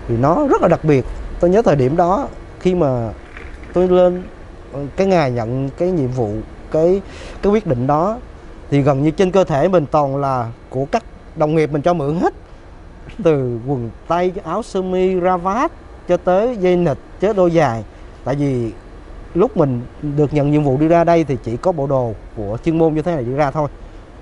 [0.09, 1.05] Thì nó rất là đặc biệt.
[1.41, 2.29] Tôi nhớ thời điểm đó
[2.61, 3.11] khi mà
[3.73, 4.23] tôi lên
[4.97, 6.31] cái ngày nhận cái nhiệm vụ,
[6.71, 7.03] cái
[7.43, 8.19] cái quyết định đó,
[8.71, 11.05] thì gần như trên cơ thể mình toàn là của các
[11.37, 12.35] đồng nghiệp mình cho mượn hết.
[13.23, 15.73] Từ quần tây áo sơ mi, ra vát,
[16.09, 17.85] cho tới dây nịch chế đôi dài.
[18.25, 18.73] Tại vì
[19.35, 19.83] lúc mình
[20.17, 22.95] được nhận nhiệm vụ đi ra đây thì chỉ có bộ đồ của chuyên môn
[22.95, 23.69] như thế này đi ra thôi.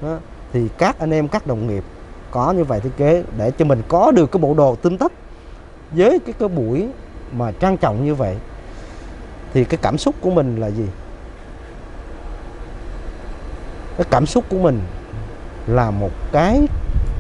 [0.03, 0.19] Đó.
[0.53, 1.85] thì các anh em, các đồng nghiệp
[2.31, 5.13] có như vậy thiết kế để cho mình có được cái bộ đồ tinh tất
[5.91, 6.89] với cái cái buổi
[7.33, 8.37] mà trang trọng như vậy
[9.55, 10.87] thì cái cảm xúc của mình là gì?
[13.97, 14.81] Cái cảm xúc của mình
[15.67, 16.61] là một cái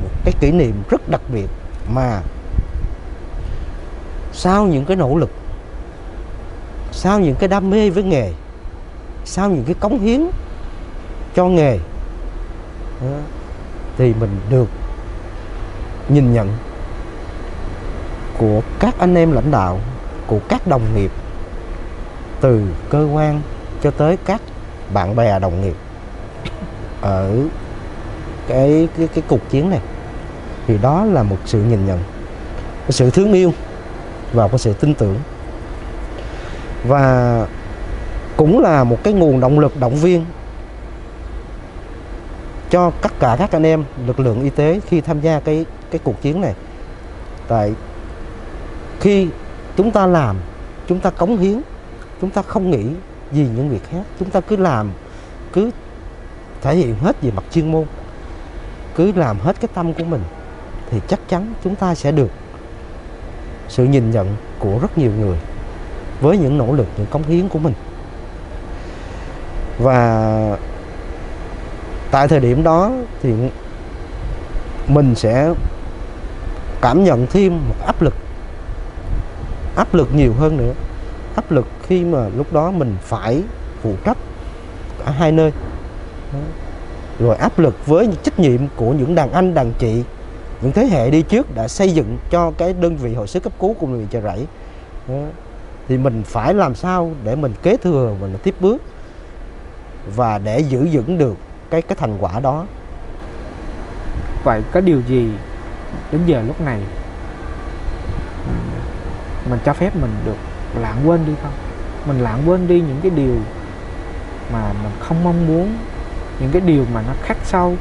[0.02, 1.46] một cái kỷ niệm rất đặc biệt
[1.88, 2.20] mà
[4.32, 5.30] sau những cái nỗ lực,
[6.92, 8.32] sau những cái đam mê với nghề,
[9.24, 10.26] sau những cái cống hiến
[11.34, 11.78] cho nghề
[13.98, 14.68] thì mình được
[16.08, 16.48] nhìn nhận
[18.38, 19.80] của các anh em lãnh đạo,
[20.26, 21.10] của các đồng nghiệp
[22.44, 23.40] từ cơ quan
[23.82, 24.42] cho tới các
[24.92, 25.74] bạn bè, đồng nghiệp
[27.00, 27.36] ở
[28.48, 29.80] cái cái cái cuộc chiến này.
[30.66, 31.98] Thì đó là một sự nhìn nhận
[32.80, 33.52] cái sự thương yêu
[34.32, 35.16] và có sự tin tưởng.
[36.86, 37.46] Và
[38.36, 40.24] cũng là một cái nguồn động lực, động viên
[42.70, 46.00] cho tất cả các anh em, lực lượng y tế khi tham gia cái cái
[46.04, 46.54] cuộc chiến này.
[47.48, 47.72] Tại
[49.00, 49.28] khi
[49.76, 50.36] chúng ta làm,
[50.88, 51.60] chúng ta cống hiến
[52.24, 52.84] chúng ta không nghĩ
[53.32, 54.02] gì những việc khác.
[54.18, 54.90] Chúng ta cứ làm,
[55.52, 55.70] cứ
[56.62, 57.84] thể hiện hết về mặt chuyên môn,
[58.94, 60.22] cứ làm hết cái tâm của mình
[60.90, 62.30] thì chắc chắn chúng ta sẽ được
[63.68, 65.38] sự nhìn nhận của rất nhiều người
[66.20, 67.74] với những nỗ lực, những cống hiến của mình.
[69.78, 70.58] Và
[72.10, 73.32] tại thời điểm đó thì
[74.88, 75.54] mình sẽ
[76.80, 78.14] cảm nhận thêm một áp lực
[79.76, 80.72] áp lực nhiều hơn nữa,
[81.36, 83.42] áp lực khi mà lúc đó mình phải
[83.82, 84.18] phụ trách
[85.04, 85.52] cả hai nơi.
[87.18, 90.02] Rồi áp lực với trách nhiệm của những đàn anh, đàn chị,
[90.62, 93.52] những thế hệ đi trước đã xây dựng cho cái đơn vị hồi sức cấp
[93.60, 94.46] cứu của người chợ rẫy.
[95.88, 98.82] Thì mình phải làm sao để mình kế thừa và tiếp bước
[100.16, 101.36] và để giữ vững được
[101.70, 102.66] cái cái thành quả đó.
[104.44, 105.30] Vậy có điều gì
[106.12, 106.80] đến giờ lúc này
[109.50, 110.36] mình cho phép mình được
[110.80, 111.52] lãng quên đi không?
[112.06, 113.36] Mình lãng quên đi những cái điều
[114.52, 115.76] mà mình không mong muốn
[116.40, 117.76] những cái điều mà nó khắc sâu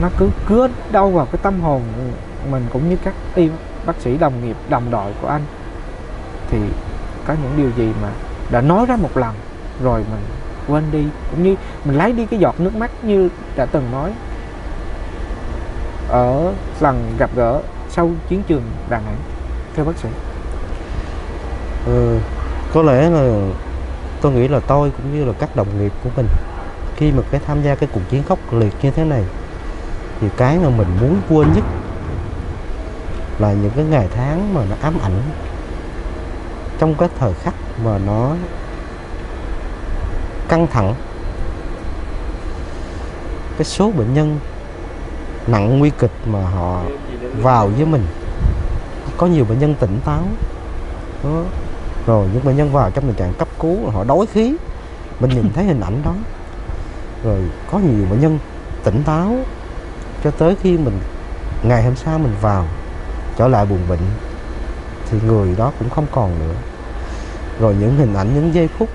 [0.00, 1.82] nó cứ cứa đau vào cái tâm hồn
[2.50, 3.50] mình cũng như các y
[3.86, 5.42] bác sĩ đồng nghiệp đồng đội của anh.
[6.50, 6.58] Thì
[7.26, 8.08] có những điều gì mà
[8.50, 9.34] đã nói ra một lần
[9.82, 10.22] rồi mình
[10.68, 14.12] quên đi cũng như mình lấy đi cái giọt nước mắt như đã từng nói.
[16.08, 19.16] Ở lần gặp gỡ sau chiến trường Đà Nẵng
[19.76, 20.08] thưa bác sĩ.
[21.86, 22.18] Ừ,
[22.74, 23.50] có lẽ là
[24.20, 26.26] tôi nghĩ là tôi cũng như là các đồng nghiệp của mình,
[26.96, 29.24] khi mà cái tham gia cái cuộc chiến khốc liệt như thế này,
[30.20, 31.64] thì cái mà mình muốn quên nhất
[33.38, 35.22] là những cái ngày tháng mà nó ám ảnh
[36.78, 37.54] trong cái thời khắc
[37.84, 38.36] mà nó
[40.48, 40.94] căng thẳng,
[43.56, 44.38] cái số bệnh nhân
[45.46, 46.82] nặng nguy kịch mà họ
[47.42, 48.06] vào với mình
[49.16, 50.22] có nhiều bệnh nhân tỉnh táo,
[51.24, 51.42] đó
[52.06, 54.56] rồi những bệnh nhân vào trong tình trạng cấp cứu họ đói khí.
[55.20, 56.14] Mình nhìn thấy hình ảnh đó.
[57.24, 57.40] Rồi
[57.72, 58.38] có nhiều bệnh nhân
[58.84, 59.36] tỉnh táo
[60.24, 60.98] cho tới khi mình
[61.62, 62.64] ngày hôm sau mình vào
[63.36, 63.98] trở lại buồn bệnh
[65.10, 66.54] thì người đó cũng không còn nữa.
[67.60, 68.88] Rồi những hình ảnh những giây phút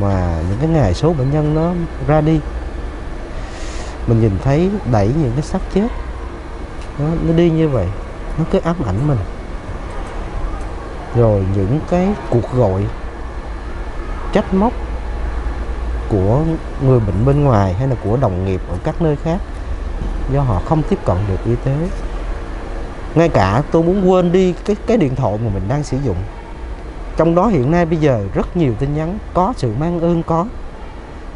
[0.00, 1.72] mà những cái ngày số bệnh nhân nó
[2.06, 2.40] ra đi
[4.06, 5.88] mình nhìn thấy đẩy những cái xác chết.
[6.98, 7.86] Nó, nó đi như vậy
[8.38, 9.18] nó cứ ám ảnh mình
[11.16, 12.82] rồi những cái cuộc gọi,
[14.32, 14.72] trách móc
[16.08, 16.40] của
[16.86, 19.38] người bệnh bên ngoài hay là của đồng nghiệp ở các nơi khác
[20.32, 21.76] do họ không tiếp cận được y tế.
[23.14, 26.16] Ngay cả tôi muốn quên đi cái cái điện thoại mà mình đang sử dụng.
[27.16, 30.46] Trong đó hiện nay bây giờ rất nhiều tin nhắn, có sự mang ơn có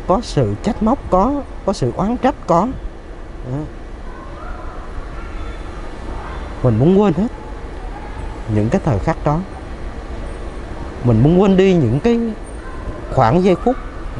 [0.06, 2.68] có sự trách móc có có sự oán trách có.
[3.52, 3.58] Đó.
[6.62, 7.28] mình muốn quên hết
[8.54, 9.38] những cái thời khắc đó
[11.04, 12.18] mình muốn quên đi những cái
[13.14, 13.76] khoảng giây phút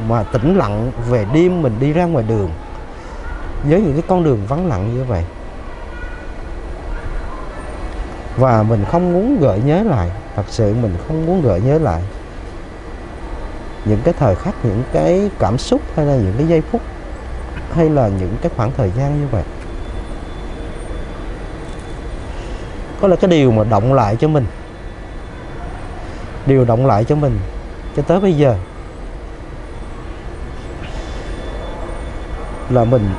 [0.07, 2.49] mà tĩnh lặng về đêm mình đi ra ngoài đường
[3.63, 5.23] với những cái con đường vắng lặng như vậy.
[8.37, 12.01] Và mình không muốn gợi nhớ lại, thật sự mình không muốn gợi nhớ lại
[13.85, 16.81] những cái thời khắc, những cái cảm xúc hay là những cái giây phút
[17.73, 19.43] hay là những cái khoảng thời gian như vậy.
[23.01, 24.45] Có là cái điều mà động lại cho mình
[26.45, 27.39] điều động lại cho mình
[27.95, 28.55] cho tới bây giờ.
[32.69, 33.09] Là mình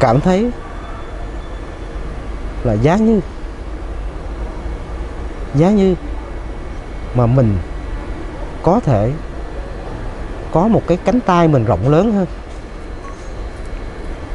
[0.00, 0.50] cảm thấy
[2.64, 3.20] là giá như
[5.54, 5.94] giá như
[7.14, 7.58] mà mình
[8.62, 9.12] có thể
[10.52, 12.26] có một cái cánh tay mình rộng lớn hơn.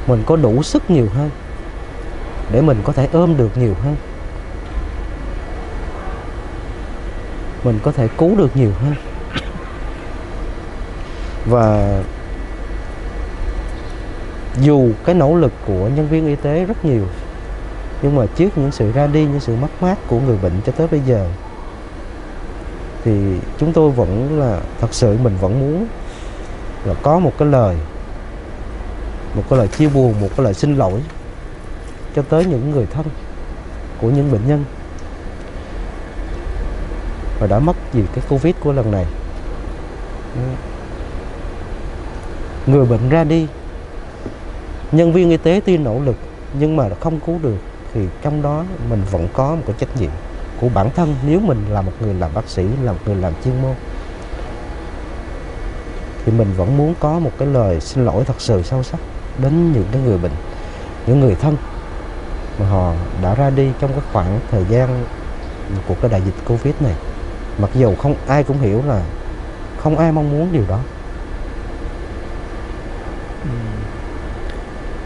[0.07, 1.29] Mình có đủ sức nhiều hơn
[2.51, 3.95] để mình có thể ôm được nhiều hơn.
[7.63, 8.95] Mình có thể cứu được nhiều hơn.
[11.45, 11.99] Và
[14.61, 17.03] dù cái nỗ lực của nhân viên y tế rất nhiều,
[18.01, 20.71] nhưng mà trước những sự ra đi, những sự mất mát của người bệnh cho
[20.71, 21.29] tới bây giờ,
[23.03, 23.11] thì
[23.59, 25.87] chúng tôi vẫn là, thật sự mình vẫn muốn
[26.85, 27.75] là có một cái lời,
[29.35, 31.01] một cái lời chia buồn, một cái lời xin lỗi
[32.15, 33.05] cho tới những người thân
[34.01, 34.63] của những bệnh nhân
[37.39, 39.05] và đã mất vì cái covid của lần này.
[42.67, 43.47] Người bệnh ra đi.
[44.91, 46.15] Nhân viên y tế tuy nỗ lực
[46.59, 47.57] nhưng mà không cứu được
[47.93, 50.09] thì trong đó mình vẫn có một cái trách nhiệm
[50.61, 53.33] của bản thân nếu mình là một người làm bác sĩ, là một người làm
[53.43, 53.73] chuyên môn.
[56.25, 58.99] Thì mình vẫn muốn có một cái lời xin lỗi thật sự sâu sắc
[59.37, 60.31] đến những cái người bệnh,
[61.07, 61.57] những người thân
[62.59, 65.05] mà họ đã ra đi trong cái khoảng thời gian
[65.87, 66.93] của cái đại dịch covid này
[67.57, 69.01] mặc dù không ai cũng hiểu là
[69.77, 70.79] không ai mong muốn điều đó.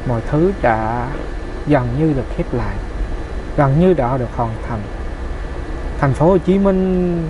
[0.08, 1.08] Mọi thứ đã
[1.68, 2.76] gần như được khép lại
[3.58, 4.80] gần như đã được hoàn thành.
[5.99, 7.24] Thành phố Hồ Chí Minh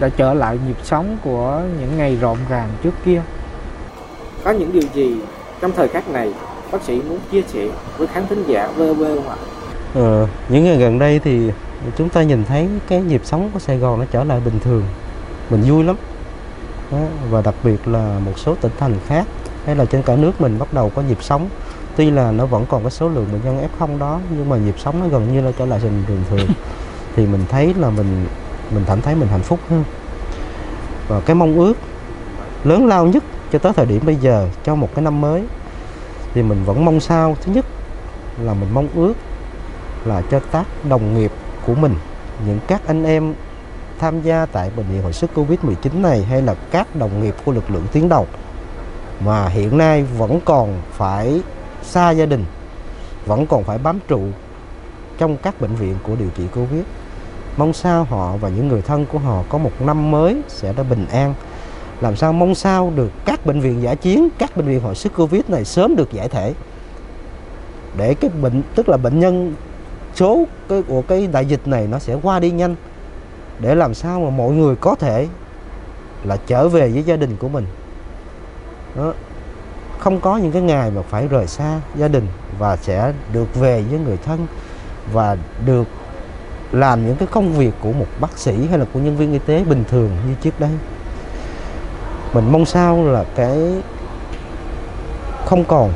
[0.00, 3.22] đã trở lại nhịp sống của những ngày rộn ràng trước kia.
[4.44, 5.16] Có những điều gì
[5.60, 6.32] trong thời khắc này
[6.72, 7.68] bác sĩ muốn chia sẻ
[7.98, 9.36] với khán thính giả VV không ạ?
[9.94, 11.50] Ờ, những ngày gần đây thì
[11.96, 14.82] chúng ta nhìn thấy cái nhịp sống của Sài Gòn nó trở lại bình thường.
[15.50, 15.96] Mình vui lắm.
[16.92, 16.98] Đó.
[17.30, 19.26] và đặc biệt là một số tỉnh thành khác
[19.64, 21.48] hay là trên cả nước mình bắt đầu có nhịp sống.
[21.96, 24.74] Tuy là nó vẫn còn có số lượng bệnh nhân F0 đó nhưng mà nhịp
[24.78, 26.48] sống nó gần như là trở lại bình thường thường.
[27.16, 28.26] Thì mình thấy là mình
[28.70, 29.84] mình cảm thấy mình hạnh phúc hơn.
[31.08, 31.74] Và cái mong ước
[32.64, 35.42] lớn lao nhất cho tới thời điểm bây giờ cho một cái năm mới
[36.34, 37.36] thì mình vẫn mong sao.
[37.40, 37.64] Thứ nhất
[38.42, 39.14] là mình mong ước
[40.04, 41.32] là cho các đồng nghiệp
[41.66, 41.94] của mình.
[42.46, 43.34] Những các anh em
[43.98, 47.52] tham gia tại bệnh viện hồi sức Covid-19 này hay là các đồng nghiệp của
[47.52, 48.26] lực lượng tuyến đầu,
[49.20, 51.40] mà hiện nay vẫn còn phải
[51.82, 52.44] xa gia đình,
[53.26, 54.20] vẫn còn phải bám trụ
[55.18, 56.82] trong các bệnh viện của điều trị Covid.
[57.56, 60.82] Mong sao họ và những người thân của họ có một năm mới sẽ đã
[60.82, 61.34] bình an.
[62.00, 65.12] Làm sao mong sao được các bệnh viện giả chiến, các bệnh viện hồi sức
[65.16, 66.54] Covid này sớm được giải thể?
[67.96, 69.54] Để cái bệnh, tức là bệnh nhân
[70.16, 72.74] số cái của cái đại dịch này nó sẽ qua đi nhanh
[73.60, 75.26] để làm sao mà mọi người có thể
[76.24, 77.66] là trở về với gia đình của mình.
[78.96, 79.12] Đó.
[79.98, 82.26] không có những cái ngày mà phải rời xa gia đình
[82.58, 84.46] và sẽ được về với người thân
[85.12, 85.36] và
[85.66, 85.88] được
[86.72, 89.38] làm những cái công việc của một bác sĩ hay là của nhân viên y
[89.38, 90.70] tế bình thường như trước đây.
[92.32, 93.82] Mình mong sao là cái
[95.44, 95.92] không còn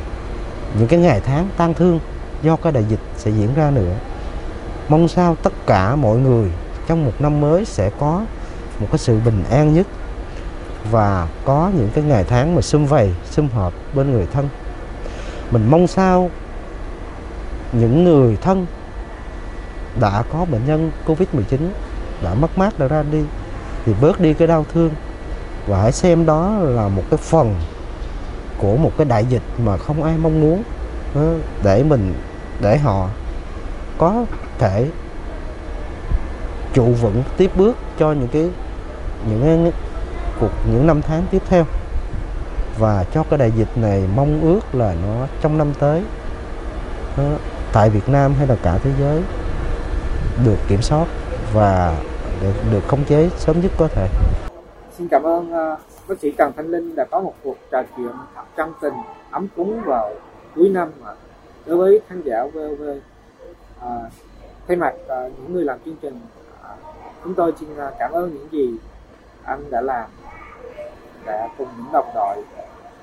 [0.79, 1.99] những cái ngày tháng tang thương
[2.41, 3.93] do cái đại dịch sẽ diễn ra nữa
[4.89, 6.51] mong sao tất cả mọi người
[6.87, 8.25] trong một năm mới sẽ có
[8.79, 9.87] một cái sự bình an nhất
[10.91, 14.49] và có những cái ngày tháng mà sum vầy, sum họp bên người thân.
[15.51, 16.29] Mình mong sao
[17.71, 18.65] những người thân
[19.99, 21.57] đã có bệnh nhân Covid-19
[22.23, 23.21] đã mất mát đã ra đi
[23.85, 24.91] thì bớt đi cái đau thương
[25.67, 27.55] và hãy xem đó là một cái phần
[28.57, 30.63] của một cái đại dịch mà không ai mong muốn
[31.15, 32.13] ờ, để mình,
[32.61, 33.07] để họ
[33.97, 34.25] có
[34.61, 34.87] thể
[36.73, 38.49] trụ vững tiếp bước cho những cái
[39.29, 39.71] những
[40.39, 41.65] cuộc những năm tháng tiếp theo
[42.79, 46.03] và cho cái đại dịch này mong ước là nó trong năm tới
[47.17, 47.23] nó,
[47.73, 49.21] tại Việt Nam hay là cả thế giới
[50.45, 51.07] được kiểm soát
[51.53, 51.95] và
[52.41, 54.07] được, được khống chế sớm nhất có thể.
[54.97, 58.11] Xin cảm ơn uh, bác sĩ Trần Thanh Linh đã có một cuộc trò chuyện
[58.35, 58.93] thật chân tình,
[59.31, 60.11] ấm cúng vào
[60.55, 60.91] cuối năm
[61.65, 62.81] đối với khán giả VOV.
[62.81, 62.97] Uh,
[63.81, 64.09] à,
[64.71, 66.19] thay mặt uh, à, những người làm chương trình,
[66.61, 66.79] uh,
[67.23, 68.77] chúng tôi xin uh, cảm ơn những gì
[69.43, 70.09] anh đã làm,
[71.25, 72.43] đã cùng những đồng đội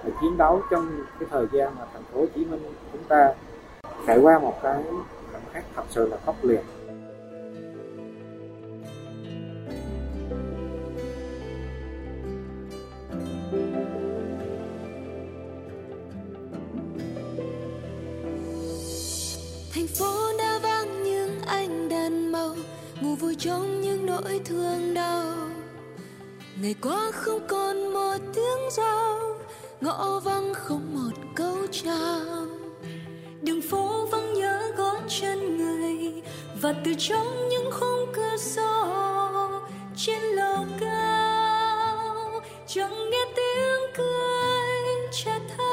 [0.05, 3.33] để chiến đấu trong cái thời gian mà thành phố Hồ Chí Minh chúng ta
[4.07, 4.83] trải qua một cái
[5.33, 6.63] cảm khắc thật sự là khốc liệt.
[19.75, 20.48] Thành phố đã
[21.49, 22.55] ánh đèn màu,
[23.01, 25.35] ngủ vui trong những nỗi thương đau.
[26.63, 29.19] Ngày qua không còn một tiếng giao,
[29.81, 32.47] ngõ vắng không một câu chào.
[33.43, 36.23] Đường phố vắng nhớ gót chân người,
[36.61, 38.87] và từ trong những khung cửa sổ,
[39.97, 45.69] trên lầu cao, chẳng nghe tiếng cười cha tha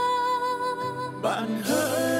[1.22, 2.15] bạn hỡi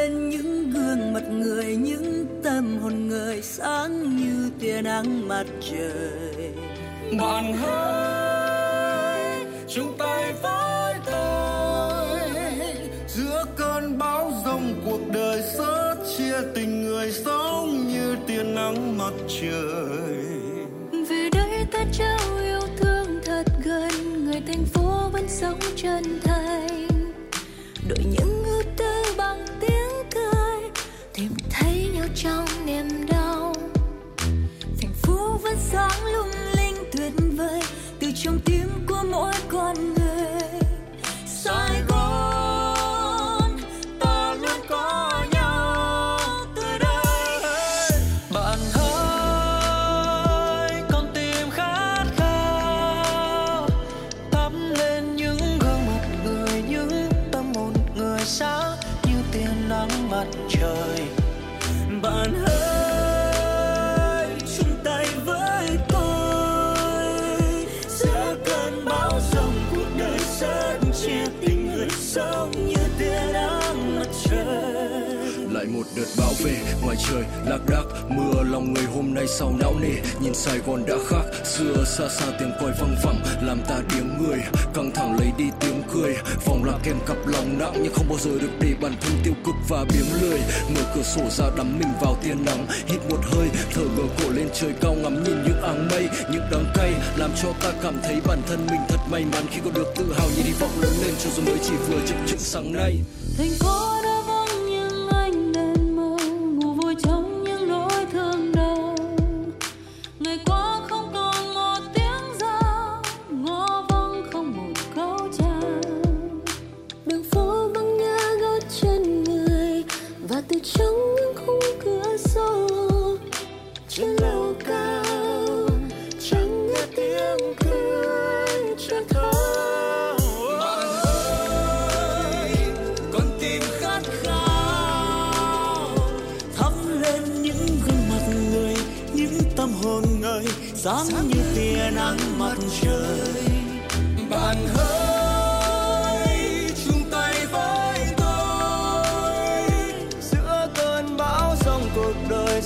[0.00, 6.52] lên những gương mặt người những tâm hồn người sáng như tia nắng mặt trời.
[7.20, 9.20] Bạn hỡi
[9.68, 12.18] chung tay với tôi
[13.08, 19.12] giữa cơn bão giông cuộc đời sớt chia tình người sống như tia nắng mặt
[19.28, 20.16] trời.
[21.08, 26.29] Về đây ta trao yêu thương thật gần người thành phố vẫn sống chân thành
[32.14, 33.54] trong niềm đau.
[34.80, 37.62] Thành phố vẫn sáng lung linh tuyệt vời,
[37.98, 39.32] từ trong tim của mỗi
[76.44, 79.94] về ngoài trời lạc đác, mưa, lòng người hôm nay sau não nề.
[80.20, 84.08] Nhìn sài gòn đã khác, xưa xa xa tiếng còi văng vẳng, làm ta tiếng
[84.22, 84.38] người.
[84.74, 86.16] Căng thẳng lấy đi tiếng cười,
[86.46, 89.34] vòng lạc kèm cặp lòng nặng nhưng không bao giờ được để bản thân tiêu
[89.44, 90.40] cực và biếng lười.
[90.74, 94.30] Mở cửa sổ ra đắm mình vào tia nắng, hít một hơi, thở ngửa cổ
[94.30, 97.94] lên trời cao ngắm nhìn những áng mây, những đắng cay làm cho ta cảm
[98.02, 100.80] thấy bản thân mình thật may mắn khi có được tự hào nhìn hy vọng
[100.80, 102.98] lớn lên cho dù mới chỉ vừa chập chững sáng nay.
[103.38, 104.09] Thành phố đã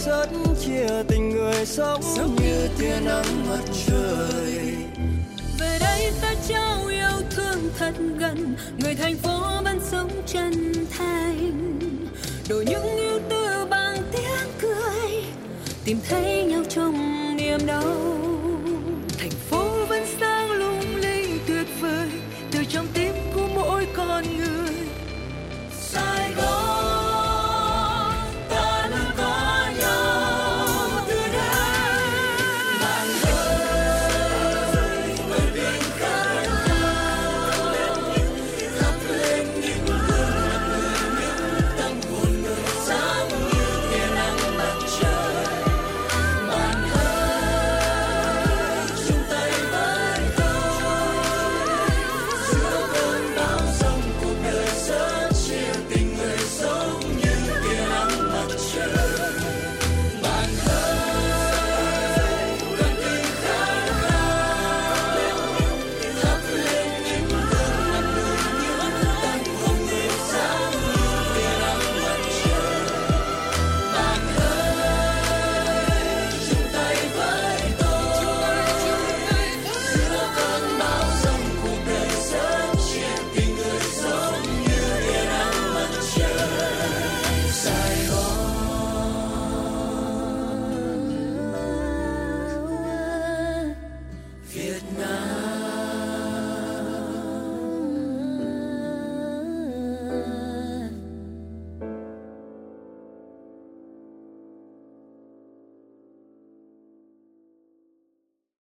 [0.04, 0.26] sớt
[0.64, 4.74] chia tình người sống, sống như tia nắng mặt trời.
[5.58, 11.78] Về đây ta trao yêu thương thật gần người thành phố vẫn sống chân thành.
[12.48, 15.24] Đổi những ưu tư bằng tiếng cười
[15.84, 16.96] tìm thấy nhau trong
[17.36, 18.13] niềm đau.